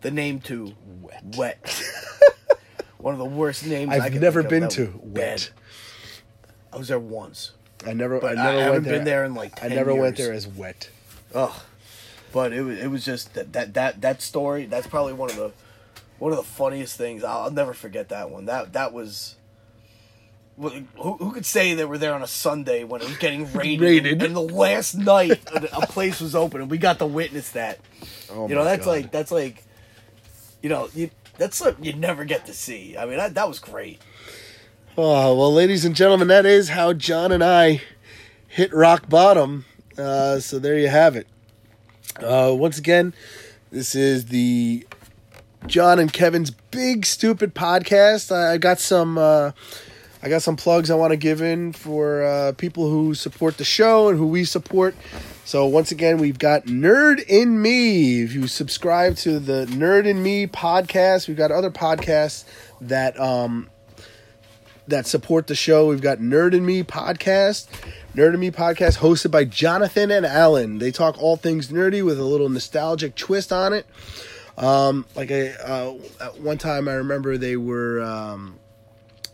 the 0.00 0.10
name 0.10 0.40
to 0.40 0.74
Wet. 1.02 1.22
Wet. 1.36 1.82
One 2.98 3.14
of 3.14 3.18
the 3.18 3.24
worst 3.26 3.64
names 3.66 3.92
I've 3.92 4.02
I 4.02 4.08
never 4.08 4.42
been 4.42 4.68
to 4.70 4.98
Wet. 5.02 5.50
I 6.72 6.76
was 6.76 6.88
there 6.88 6.98
once. 6.98 7.52
I 7.86 7.92
never, 7.92 8.18
But 8.20 8.36
I 8.38 8.40
I 8.40 8.44
never 8.44 8.58
haven't 8.58 8.72
went 8.72 8.84
there. 8.84 8.94
been 8.96 9.04
there 9.04 9.24
in, 9.24 9.34
like, 9.34 9.62
I 9.62 9.68
10 9.68 9.76
never 9.76 9.94
went 9.94 10.16
there 10.16 10.32
as 10.32 10.46
wet. 10.48 10.90
Ugh. 11.32 11.54
But 12.32 12.52
it 12.52 12.62
was 12.62 12.78
it 12.78 12.88
was 12.88 13.04
just 13.04 13.34
that 13.34 13.52
that 13.54 13.74
that 13.74 14.00
that 14.02 14.20
story. 14.20 14.66
That's 14.66 14.86
probably 14.86 15.12
one 15.14 15.30
of 15.30 15.36
the 15.36 15.52
one 16.18 16.32
of 16.32 16.36
the 16.38 16.44
funniest 16.44 16.96
things. 16.96 17.24
I'll, 17.24 17.42
I'll 17.42 17.50
never 17.50 17.72
forget 17.72 18.08
that 18.10 18.30
one. 18.30 18.44
That 18.46 18.72
that 18.74 18.92
was. 18.92 19.36
Well, 20.58 20.72
Who, 20.96 21.12
who 21.14 21.32
could 21.32 21.46
say 21.46 21.74
they 21.74 21.84
were 21.84 21.98
there 21.98 22.12
on 22.14 22.22
a 22.22 22.26
Sunday 22.26 22.82
when 22.84 23.00
it 23.00 23.08
was 23.08 23.16
getting 23.18 23.50
raided, 23.52 23.80
Raided. 23.80 24.22
and 24.22 24.34
the 24.34 24.40
last 24.40 24.94
night 24.96 25.40
a 25.72 25.86
place 25.86 26.20
was 26.20 26.34
open 26.34 26.60
and 26.60 26.70
we 26.70 26.78
got 26.78 26.98
to 26.98 27.06
witness 27.06 27.50
that. 27.52 27.78
Oh 28.30 28.48
you 28.48 28.54
know 28.54 28.64
that's 28.64 28.84
God. 28.84 28.90
like 28.90 29.12
that's 29.12 29.30
like, 29.30 29.64
you 30.60 30.68
know 30.68 30.88
you, 30.94 31.10
that's 31.38 31.56
something 31.56 31.84
you 31.84 31.92
never 31.94 32.24
get 32.24 32.46
to 32.46 32.52
see. 32.52 32.96
I 32.98 33.06
mean 33.06 33.16
that 33.18 33.34
that 33.34 33.48
was 33.48 33.58
great. 33.60 34.00
Oh, 35.00 35.36
well, 35.36 35.54
ladies 35.54 35.84
and 35.84 35.94
gentlemen, 35.94 36.26
that 36.26 36.44
is 36.44 36.70
how 36.70 36.92
John 36.92 37.30
and 37.30 37.44
I 37.44 37.82
hit 38.48 38.74
rock 38.74 39.08
bottom. 39.08 39.64
Uh, 39.96 40.40
so 40.40 40.58
there 40.58 40.76
you 40.76 40.88
have 40.88 41.14
it. 41.14 41.28
Uh, 42.20 42.52
once 42.52 42.78
again, 42.78 43.14
this 43.70 43.94
is 43.94 44.26
the 44.26 44.84
John 45.68 46.00
and 46.00 46.12
Kevin's 46.12 46.50
Big 46.50 47.06
Stupid 47.06 47.54
Podcast. 47.54 48.34
I 48.34 48.54
I 48.54 48.58
got 48.58 48.80
some. 48.80 49.16
Uh, 49.18 49.52
I 50.22 50.28
got 50.28 50.42
some 50.42 50.56
plugs 50.56 50.90
I 50.90 50.96
want 50.96 51.12
to 51.12 51.16
give 51.16 51.40
in 51.40 51.72
for 51.72 52.24
uh, 52.24 52.52
people 52.52 52.90
who 52.90 53.14
support 53.14 53.56
the 53.56 53.64
show 53.64 54.08
and 54.08 54.18
who 54.18 54.26
we 54.26 54.44
support. 54.44 54.96
So 55.44 55.64
once 55.66 55.92
again, 55.92 56.18
we've 56.18 56.38
got 56.38 56.64
Nerd 56.64 57.24
in 57.28 57.62
Me. 57.62 58.22
If 58.22 58.34
you 58.34 58.48
subscribe 58.48 59.16
to 59.18 59.38
the 59.38 59.66
Nerd 59.66 60.06
in 60.06 60.22
Me 60.22 60.46
podcast, 60.46 61.28
we've 61.28 61.36
got 61.36 61.52
other 61.52 61.70
podcasts 61.70 62.44
that 62.80 63.18
um, 63.18 63.70
that 64.88 65.06
support 65.06 65.46
the 65.46 65.54
show. 65.54 65.88
We've 65.88 66.00
got 66.00 66.18
Nerd 66.18 66.52
in 66.52 66.66
Me 66.66 66.82
podcast, 66.82 67.68
Nerd 68.14 68.34
in 68.34 68.40
Me 68.40 68.50
podcast, 68.50 68.98
hosted 68.98 69.30
by 69.30 69.44
Jonathan 69.44 70.10
and 70.10 70.26
Alan. 70.26 70.78
They 70.78 70.90
talk 70.90 71.16
all 71.22 71.36
things 71.36 71.68
nerdy 71.68 72.04
with 72.04 72.18
a 72.18 72.24
little 72.24 72.48
nostalgic 72.48 73.14
twist 73.14 73.52
on 73.52 73.72
it. 73.72 73.86
Um, 74.56 75.06
like 75.14 75.30
I, 75.30 75.50
uh, 75.50 75.94
at 76.20 76.40
one 76.40 76.58
time, 76.58 76.88
I 76.88 76.94
remember 76.94 77.38
they 77.38 77.56
were 77.56 78.02
um, 78.02 78.58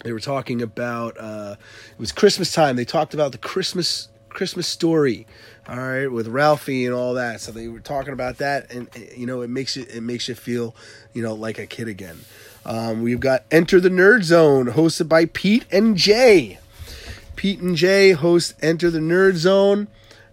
they 0.05 0.12
were 0.12 0.21
talking 0.21 0.62
about 0.62 1.17
uh, 1.19 1.57
it 1.90 1.99
was 1.99 2.12
Christmas 2.12 2.53
time. 2.53 2.77
They 2.77 2.85
talked 2.85 3.14
about 3.14 3.33
the 3.33 3.38
Christmas 3.38 4.09
Christmas 4.29 4.67
story, 4.67 5.27
all 5.69 5.77
right, 5.77 6.07
with 6.07 6.29
Ralphie 6.29 6.85
and 6.85 6.95
all 6.95 7.14
that. 7.14 7.40
So 7.40 7.53
they 7.53 7.69
were 7.69 7.81
talking 7.81 8.12
about 8.12 8.38
that, 8.38 8.73
and 8.73 8.88
uh, 8.95 9.01
you 9.17 9.27
know, 9.27 9.40
it 9.40 9.51
makes 9.51 9.77
you 9.77 9.87
it 9.88 10.03
makes 10.03 10.29
you 10.29 10.35
feel, 10.35 10.77
you 11.14 11.23
know, 11.23 11.35
like 11.35 11.59
a 11.59 11.67
kid 11.67 11.88
again. 11.88 12.21
Um, 12.67 13.03
we've 13.03 13.21
got 13.21 13.45
Enter 13.51 13.81
the 13.81 13.88
Nerd 13.88 14.23
Zone, 14.23 14.67
hosted 14.67 15.09
by 15.09 15.25
Pete 15.27 15.64
and 15.73 15.97
Jay. 15.97 16.59
Pete 17.37 17.61
and 17.61 17.77
Jay 17.77 18.12
host 18.12 18.55
Enter 18.62 18.90
the 18.90 19.01
Nerd 19.01 19.35
Zone. 19.35 19.88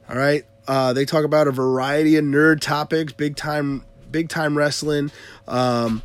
All 0.09 0.17
right, 0.17 0.45
uh, 0.67 0.91
they 0.91 1.05
talk 1.05 1.23
about 1.23 1.47
a 1.47 1.51
variety 1.51 2.17
of 2.17 2.25
nerd 2.25 2.59
topics, 2.59 3.13
big 3.13 3.37
time, 3.37 3.85
big 4.11 4.27
time 4.27 4.57
wrestling. 4.57 5.11
Um, 5.47 6.01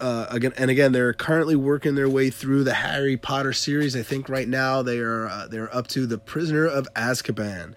uh, 0.00 0.26
again 0.30 0.52
and 0.56 0.70
again, 0.70 0.92
they're 0.92 1.12
currently 1.12 1.56
working 1.56 1.94
their 1.94 2.08
way 2.08 2.30
through 2.30 2.64
the 2.64 2.74
Harry 2.74 3.16
Potter 3.16 3.52
series. 3.52 3.96
I 3.96 4.02
think 4.02 4.28
right 4.28 4.48
now 4.48 4.82
they 4.82 4.98
are 4.98 5.26
uh, 5.26 5.46
they're 5.48 5.74
up 5.74 5.88
to 5.88 6.06
the 6.06 6.18
Prisoner 6.18 6.66
of 6.66 6.86
Azkaban, 6.94 7.74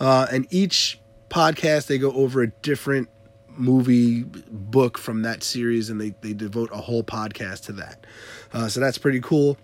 uh, 0.00 0.26
and 0.30 0.46
each 0.50 1.00
podcast 1.28 1.86
they 1.86 1.98
go 1.98 2.12
over 2.12 2.42
a 2.42 2.48
different 2.62 3.08
movie 3.56 4.24
book 4.24 4.98
from 4.98 5.22
that 5.22 5.42
series, 5.42 5.90
and 5.90 6.00
they 6.00 6.14
they 6.20 6.32
devote 6.32 6.70
a 6.72 6.78
whole 6.78 7.02
podcast 7.02 7.64
to 7.64 7.72
that. 7.72 8.06
Uh, 8.52 8.68
so 8.68 8.80
that's 8.80 8.98
pretty 8.98 9.20
cool. 9.20 9.56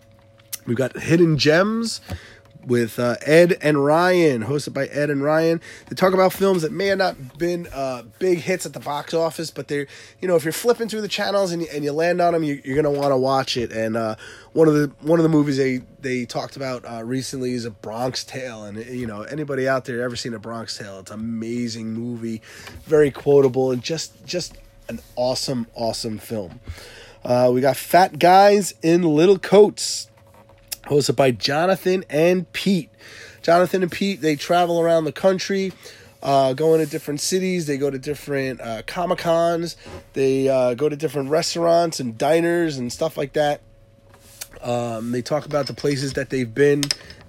We've 0.67 0.77
got 0.77 0.97
Hidden 0.97 1.39
Gems, 1.39 2.01
with 2.67 2.99
uh, 2.99 3.17
Ed 3.23 3.59
and 3.63 3.85
Ryan, 3.85 4.45
hosted 4.45 4.73
by 4.73 4.87
Ed 4.87 5.11
and 5.11 5.23
Ryan. 5.23 5.61
They 5.89 5.97
talk 5.97 6.13
about 6.15 6.33
films 6.33 6.63
that 6.63 6.73
may 6.73 6.87
have 6.87 6.99
not 6.99 7.39
been 7.39 7.67
uh, 7.73 8.03
big 8.19 8.39
hits 8.39 8.67
at 8.67 8.73
the 8.73 8.81
box 8.81 9.15
office, 9.15 9.51
but 9.51 9.69
they're, 9.69 9.87
you 10.21 10.29
know, 10.29 10.37
if 10.37 10.45
you're 10.45 10.53
flipping 10.53 10.89
through 10.89 11.01
the 11.01 11.09
channels 11.09 11.53
and 11.53 11.63
you, 11.63 11.69
and 11.73 11.85
you 11.85 11.93
land 11.93 12.21
on 12.21 12.33
them, 12.33 12.43
you, 12.45 12.61
are 12.67 12.75
gonna 12.75 12.91
want 12.91 13.13
to 13.13 13.17
watch 13.17 13.57
it. 13.57 13.73
And 13.73 13.97
uh, 13.97 14.17
one 14.53 14.69
of 14.69 14.75
the 14.75 14.93
one 15.01 15.19
of 15.19 15.23
the 15.23 15.29
movies 15.29 15.57
they 15.57 15.83
they 16.01 16.25
talked 16.25 16.57
about 16.57 16.85
uh, 16.85 17.03
recently 17.05 17.53
is 17.53 17.65
a 17.65 17.71
Bronx 17.71 18.25
Tale, 18.25 18.65
and 18.65 18.85
you 18.87 19.07
know, 19.07 19.23
anybody 19.23 19.69
out 19.69 19.85
there 19.85 20.03
ever 20.03 20.17
seen 20.17 20.35
a 20.35 20.39
Bronx 20.39 20.77
Tale? 20.77 21.01
It's 21.01 21.11
an 21.11 21.21
amazing 21.21 21.93
movie, 21.93 22.43
very 22.85 23.11
quotable, 23.11 23.71
and 23.71 23.83
just 23.83 24.25
just 24.27 24.57
an 24.89 25.01
awesome 25.17 25.67
awesome 25.75 26.19
film. 26.19 26.61
Uh, 27.25 27.51
we 27.53 27.61
got 27.61 27.77
Fat 27.77 28.19
Guys 28.19 28.75
in 28.83 29.03
Little 29.03 29.39
Coats 29.39 30.10
hosted 30.85 31.17
by 31.17 31.31
Jonathan 31.31 32.05
and 32.09 32.51
Pete. 32.53 32.91
Jonathan 33.43 33.83
and 33.83 33.93
Pete, 33.93 34.21
they 34.21 34.37
travel 34.37 34.81
around 34.81 35.05
the 35.05 35.13
country, 35.13 35.73
uh, 36.23 36.53
going 36.53 36.85
to 36.85 36.91
different 36.91 37.21
cities. 37.21 37.67
They 37.67 37.79
go 37.79 37.91
to 37.91 37.99
different 37.99 38.61
uh, 38.61 38.83
Comic 38.87 39.19
Cons. 39.19 39.77
They 40.13 40.49
uh, 40.49 40.75
go 40.75 40.89
to 40.89 40.97
different 40.97 41.31
restaurants 41.31 42.01
and 42.01 42.19
diners 42.19 42.77
and 42.77 42.93
stuff 42.93 43.17
like 43.17 43.33
that. 43.35 43.63
Um, 44.63 45.13
they 45.13 45.23
talk 45.23 45.47
about 45.47 45.67
the 45.67 45.75
places 45.75 46.15
that 46.15 46.29
they've 46.29 46.53
been 46.53 46.83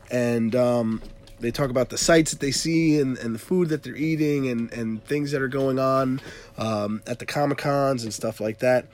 and 0.09 0.55
um, 0.55 1.01
they 1.39 1.51
talk 1.51 1.69
about 1.69 1.89
the 1.89 1.97
sights 1.97 2.31
that 2.31 2.39
they 2.39 2.51
see 2.51 2.99
and, 2.99 3.17
and 3.17 3.33
the 3.33 3.39
food 3.39 3.69
that 3.69 3.83
they're 3.83 3.95
eating 3.95 4.47
and, 4.47 4.71
and 4.73 5.03
things 5.05 5.31
that 5.31 5.41
are 5.41 5.47
going 5.47 5.79
on 5.79 6.19
um, 6.57 7.01
at 7.07 7.19
the 7.19 7.25
Comic 7.25 7.59
Cons 7.59 8.03
and 8.03 8.13
stuff 8.13 8.39
like 8.39 8.59
that. 8.59 8.85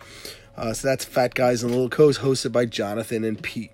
Uh, 0.55 0.73
so 0.73 0.87
that's 0.87 1.05
Fat 1.05 1.33
Guys 1.35 1.63
and 1.63 1.71
Little 1.71 1.89
Coats, 1.89 2.19
hosted 2.19 2.51
by 2.51 2.65
Jonathan 2.65 3.23
and 3.23 3.41
Pete. 3.41 3.71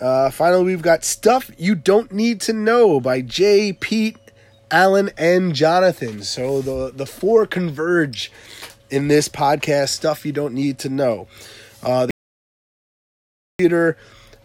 Uh, 0.00 0.30
finally, 0.30 0.64
we've 0.64 0.82
got 0.82 1.04
Stuff 1.04 1.50
You 1.56 1.74
Don't 1.74 2.12
Need 2.12 2.40
to 2.42 2.52
Know 2.52 3.00
by 3.00 3.22
Jay, 3.22 3.72
Pete, 3.72 4.18
Alan, 4.70 5.10
and 5.16 5.54
Jonathan. 5.54 6.22
So 6.22 6.60
the, 6.60 6.92
the 6.94 7.06
four 7.06 7.46
converge 7.46 8.30
in 8.90 9.08
this 9.08 9.28
podcast, 9.28 9.88
Stuff 9.88 10.26
You 10.26 10.32
Don't 10.32 10.54
Need 10.54 10.78
to 10.80 10.90
Know. 10.90 11.28
Uh, 11.82 12.06
the 12.06 12.12
theater, 13.58 13.96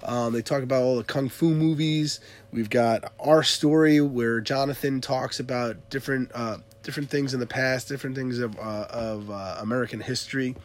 um, 0.03 0.31
they 0.31 0.41
talk 0.41 0.63
about 0.63 0.83
all 0.83 0.95
the 0.95 1.03
kung 1.03 1.27
fu 1.27 1.53
movies. 1.53 2.21
We've 2.53 2.69
got 2.69 3.11
our 3.19 3.43
story 3.43 3.99
where 3.99 4.39
Jonathan 4.39 5.01
talks 5.01 5.39
about 5.39 5.89
different 5.89 6.31
uh, 6.33 6.57
different 6.81 7.09
things 7.09 7.33
in 7.33 7.39
the 7.39 7.47
past, 7.47 7.89
different 7.89 8.15
things 8.15 8.39
of 8.39 8.57
uh, 8.57 8.87
of 8.89 9.29
uh, 9.29 9.57
American 9.59 9.99
history 9.99 10.55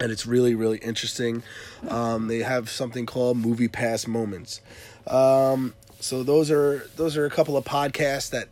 and 0.00 0.10
it's 0.10 0.26
really 0.26 0.54
really 0.54 0.78
interesting. 0.78 1.42
Um, 1.88 2.28
they 2.28 2.38
have 2.38 2.70
something 2.70 3.06
called 3.06 3.36
Movie 3.36 3.68
Pass 3.68 4.06
Moments. 4.06 4.60
Um, 5.06 5.74
so 6.00 6.22
those 6.22 6.50
are 6.50 6.88
those 6.96 7.16
are 7.16 7.26
a 7.26 7.30
couple 7.30 7.56
of 7.56 7.64
podcasts 7.64 8.30
that 8.30 8.48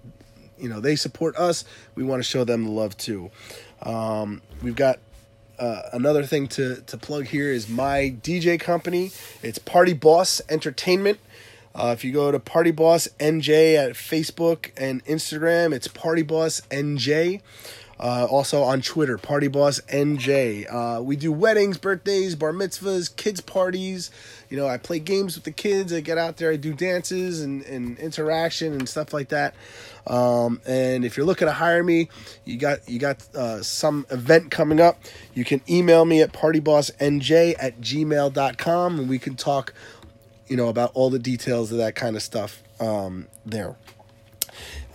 you 0.59 0.69
know 0.69 0.81
they 0.81 0.97
support 0.97 1.37
us. 1.37 1.65
We 1.95 2.03
want 2.03 2.23
to 2.23 2.29
show 2.29 2.45
them 2.45 2.65
the 2.65 2.71
love 2.71 2.97
too. 2.97 3.31
Um, 3.83 4.43
we've 4.63 4.77
got 4.77 4.99
uh, 5.59 5.83
another 5.93 6.25
thing 6.25 6.49
to 6.49 6.83
to 6.83 6.97
plug 6.97 7.27
here 7.27 7.51
is 7.51 7.69
my 7.69 8.15
DJ 8.23 8.59
company. 8.59 9.13
It's 9.43 9.59
Party 9.59 9.93
Boss 9.93 10.41
Entertainment. 10.49 11.19
Uh, 11.75 11.93
if 11.93 12.05
you 12.05 12.13
go 12.13 12.33
to 12.33 12.41
Party 12.41 12.71
Boss 12.71 13.07
NJ 13.21 13.77
at 13.77 13.93
Facebook 13.93 14.71
and 14.79 15.05
Instagram, 15.05 15.75
it's 15.75 15.89
Party 15.89 16.23
Boss 16.23 16.63
NJ. 16.71 17.43
Uh, 17.99 18.27
also 18.29 18.63
on 18.63 18.83
Twitter, 18.83 19.17
Party 19.17 19.49
Boss 19.49 19.81
NJ. 19.89 20.67
Uh, 20.71 21.01
we 21.01 21.17
do 21.17 21.33
weddings, 21.33 21.79
birthdays, 21.79 22.35
bar 22.35 22.53
mitzvahs, 22.53 23.15
kids 23.17 23.41
parties. 23.41 24.11
You 24.51 24.59
know, 24.59 24.69
I 24.69 24.77
play 24.77 24.99
games 24.99 25.35
with 25.35 25.45
the 25.45 25.51
kids. 25.51 25.93
I 25.93 26.01
get 26.01 26.19
out 26.19 26.37
there, 26.37 26.53
I 26.53 26.57
do 26.57 26.75
dances 26.75 27.41
and, 27.43 27.63
and 27.65 27.99
interaction 27.99 28.75
and 28.75 28.87
stuff 28.87 29.15
like 29.15 29.31
that. 29.31 29.55
Um, 30.07 30.61
and 30.67 31.05
if 31.05 31.17
you're 31.17 31.27
looking 31.27 31.47
to 31.47 31.53
hire 31.53 31.83
me, 31.83 32.09
you 32.45 32.59
got 32.59 32.87
you 32.89 32.99
got 32.99 33.27
uh, 33.35 33.63
some 33.63 34.07
event 34.11 34.51
coming 34.51 34.81
up. 34.81 34.99
You 35.35 35.45
can 35.45 35.63
email 35.69 36.05
me 36.05 36.21
at 36.21 36.33
partybossnj 36.33 37.55
at 37.59 37.81
gmail.com 37.81 38.99
and 39.01 39.09
we 39.09 39.19
can 39.19 39.37
talk, 39.37 39.73
you 40.49 40.57
know, 40.57 40.69
about 40.69 40.93
all 40.95 41.11
the 41.11 41.19
details 41.19 41.73
of 41.73 41.79
that 41.79 41.95
kind 41.95 42.15
of 42.15 42.23
stuff 42.23 42.63
um, 42.79 43.27
there. 43.45 43.77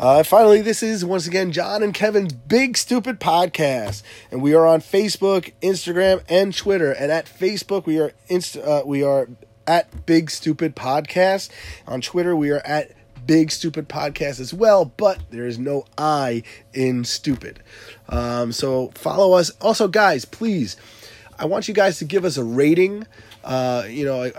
Uh, 0.02 0.24
finally, 0.24 0.62
this 0.62 0.82
is 0.82 1.06
once 1.06 1.28
again 1.28 1.52
John 1.52 1.84
and 1.84 1.94
Kevin's 1.94 2.34
Big 2.34 2.76
Stupid 2.76 3.20
Podcast, 3.20 4.02
and 4.32 4.42
we 4.42 4.56
are 4.56 4.66
on 4.66 4.82
Facebook, 4.82 5.54
Instagram, 5.62 6.24
and 6.28 6.58
Twitter. 6.58 6.92
And 6.92 7.12
at 7.12 7.28
Facebook, 7.28 7.86
we 7.86 8.00
are 8.00 8.12
inst- 8.28 8.58
uh, 8.58 8.82
we 8.84 9.04
are 9.04 9.30
at 9.68 10.08
Big 10.08 10.32
Stupid 10.32 10.76
Podcast. 10.76 11.52
On 11.86 12.02
Twitter, 12.02 12.36
we 12.36 12.50
are 12.50 12.64
at 12.66 12.94
Big 13.28 13.52
Stupid 13.52 13.88
Podcast 13.88 14.40
as 14.40 14.56
well, 14.56 14.86
but 14.86 15.20
there 15.30 15.46
is 15.46 15.60
no 15.60 15.86
I 16.00 16.42
in 16.74 17.06
stupid. 17.06 17.60
Um, 18.10 18.52
so 18.52 18.88
follow 18.96 19.34
us. 19.34 19.52
Also, 19.62 19.88
guys, 19.88 20.26
please, 20.26 20.78
I 21.38 21.46
want 21.46 21.68
you 21.68 21.76
guys 21.76 22.00
to 22.00 22.06
give 22.06 22.26
us 22.26 22.38
a 22.38 22.44
rating. 22.44 23.06
Uh, 23.44 23.84
you 23.88 24.06
know, 24.06 24.32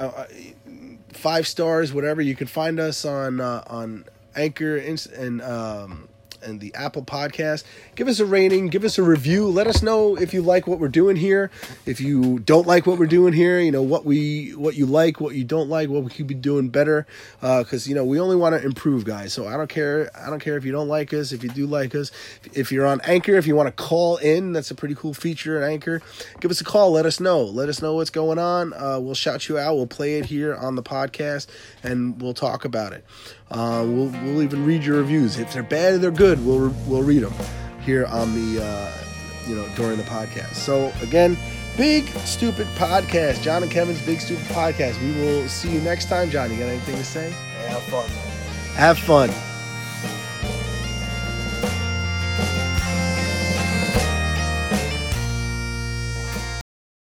five 1.12 1.46
stars, 1.46 1.92
whatever. 1.92 2.20
You 2.20 2.34
can 2.34 2.48
find 2.48 2.80
us 2.80 3.04
on 3.04 3.40
uh, 3.40 3.62
on 3.68 4.06
Anchor 4.34 4.76
and 4.76 5.42
um, 5.42 6.08
and 6.42 6.60
the 6.60 6.74
Apple 6.74 7.02
Podcast. 7.02 7.64
Give 7.94 8.08
us 8.08 8.20
a 8.20 8.26
rating, 8.26 8.68
give 8.68 8.84
us 8.84 8.98
a 8.98 9.02
review. 9.02 9.46
Let 9.46 9.66
us 9.66 9.82
know 9.82 10.16
if 10.16 10.34
you 10.34 10.42
like 10.42 10.66
what 10.66 10.78
we're 10.78 10.88
doing 10.88 11.16
here. 11.16 11.50
If 11.86 12.00
you 12.00 12.38
don't 12.40 12.66
like 12.66 12.86
what 12.86 12.98
we're 12.98 13.06
doing 13.06 13.32
here, 13.32 13.60
you 13.60 13.70
know 13.70 13.82
what 13.82 14.04
we 14.04 14.50
what 14.50 14.74
you 14.74 14.86
like, 14.86 15.20
what 15.20 15.34
you 15.34 15.44
don't 15.44 15.68
like, 15.68 15.88
what 15.88 16.02
we 16.04 16.10
could 16.10 16.26
be 16.26 16.34
doing 16.34 16.68
better. 16.68 17.06
Because 17.40 17.86
uh, 17.86 17.88
you 17.88 17.94
know 17.94 18.04
we 18.04 18.20
only 18.20 18.36
want 18.36 18.54
to 18.54 18.64
improve, 18.64 19.04
guys. 19.04 19.32
So 19.32 19.46
I 19.46 19.56
don't 19.56 19.68
care. 19.68 20.10
I 20.14 20.30
don't 20.30 20.40
care 20.40 20.56
if 20.56 20.64
you 20.64 20.72
don't 20.72 20.88
like 20.88 21.12
us. 21.12 21.32
If 21.32 21.42
you 21.42 21.50
do 21.50 21.66
like 21.66 21.94
us, 21.94 22.10
if 22.52 22.72
you're 22.72 22.86
on 22.86 23.00
Anchor, 23.02 23.34
if 23.34 23.46
you 23.46 23.56
want 23.56 23.68
to 23.68 23.82
call 23.82 24.16
in, 24.18 24.52
that's 24.52 24.70
a 24.70 24.74
pretty 24.74 24.94
cool 24.94 25.14
feature 25.14 25.62
at 25.62 25.68
Anchor. 25.68 26.02
Give 26.40 26.50
us 26.50 26.60
a 26.60 26.64
call. 26.64 26.92
Let 26.92 27.06
us 27.06 27.20
know. 27.20 27.42
Let 27.42 27.68
us 27.68 27.80
know 27.82 27.94
what's 27.94 28.10
going 28.10 28.38
on. 28.38 28.72
Uh, 28.72 28.98
we'll 29.00 29.14
shout 29.14 29.48
you 29.48 29.58
out. 29.58 29.74
We'll 29.76 29.86
play 29.86 30.18
it 30.18 30.26
here 30.26 30.54
on 30.54 30.74
the 30.74 30.82
podcast, 30.82 31.46
and 31.82 32.20
we'll 32.20 32.34
talk 32.34 32.64
about 32.64 32.92
it. 32.92 33.04
Uh, 33.52 33.84
we'll, 33.86 34.08
we'll 34.24 34.42
even 34.42 34.64
read 34.64 34.82
your 34.84 34.98
reviews. 34.98 35.38
If 35.38 35.52
they're 35.52 35.62
bad 35.62 35.94
or 35.94 35.98
they're 35.98 36.10
good, 36.10 36.44
we'll, 36.44 36.74
we'll 36.86 37.02
read 37.02 37.22
them 37.22 37.34
here 37.84 38.06
on 38.06 38.34
the, 38.34 38.64
uh, 38.64 38.92
you 39.46 39.54
know, 39.54 39.68
during 39.76 39.96
the 39.98 40.04
podcast. 40.04 40.54
So 40.54 40.92
again, 41.02 41.36
big 41.76 42.08
stupid 42.24 42.66
podcast. 42.76 43.42
John 43.42 43.62
and 43.62 43.70
Kevin's 43.70 44.04
big 44.06 44.20
stupid 44.20 44.44
podcast. 44.46 45.00
We 45.02 45.12
will 45.20 45.48
see 45.48 45.70
you 45.72 45.80
next 45.80 46.08
time. 46.08 46.30
John, 46.30 46.50
you 46.50 46.58
got 46.58 46.68
anything 46.68 46.96
to 46.96 47.04
say? 47.04 47.30
have 47.68 47.82
fun. 47.84 48.08
Have 48.74 48.98
fun. 48.98 49.51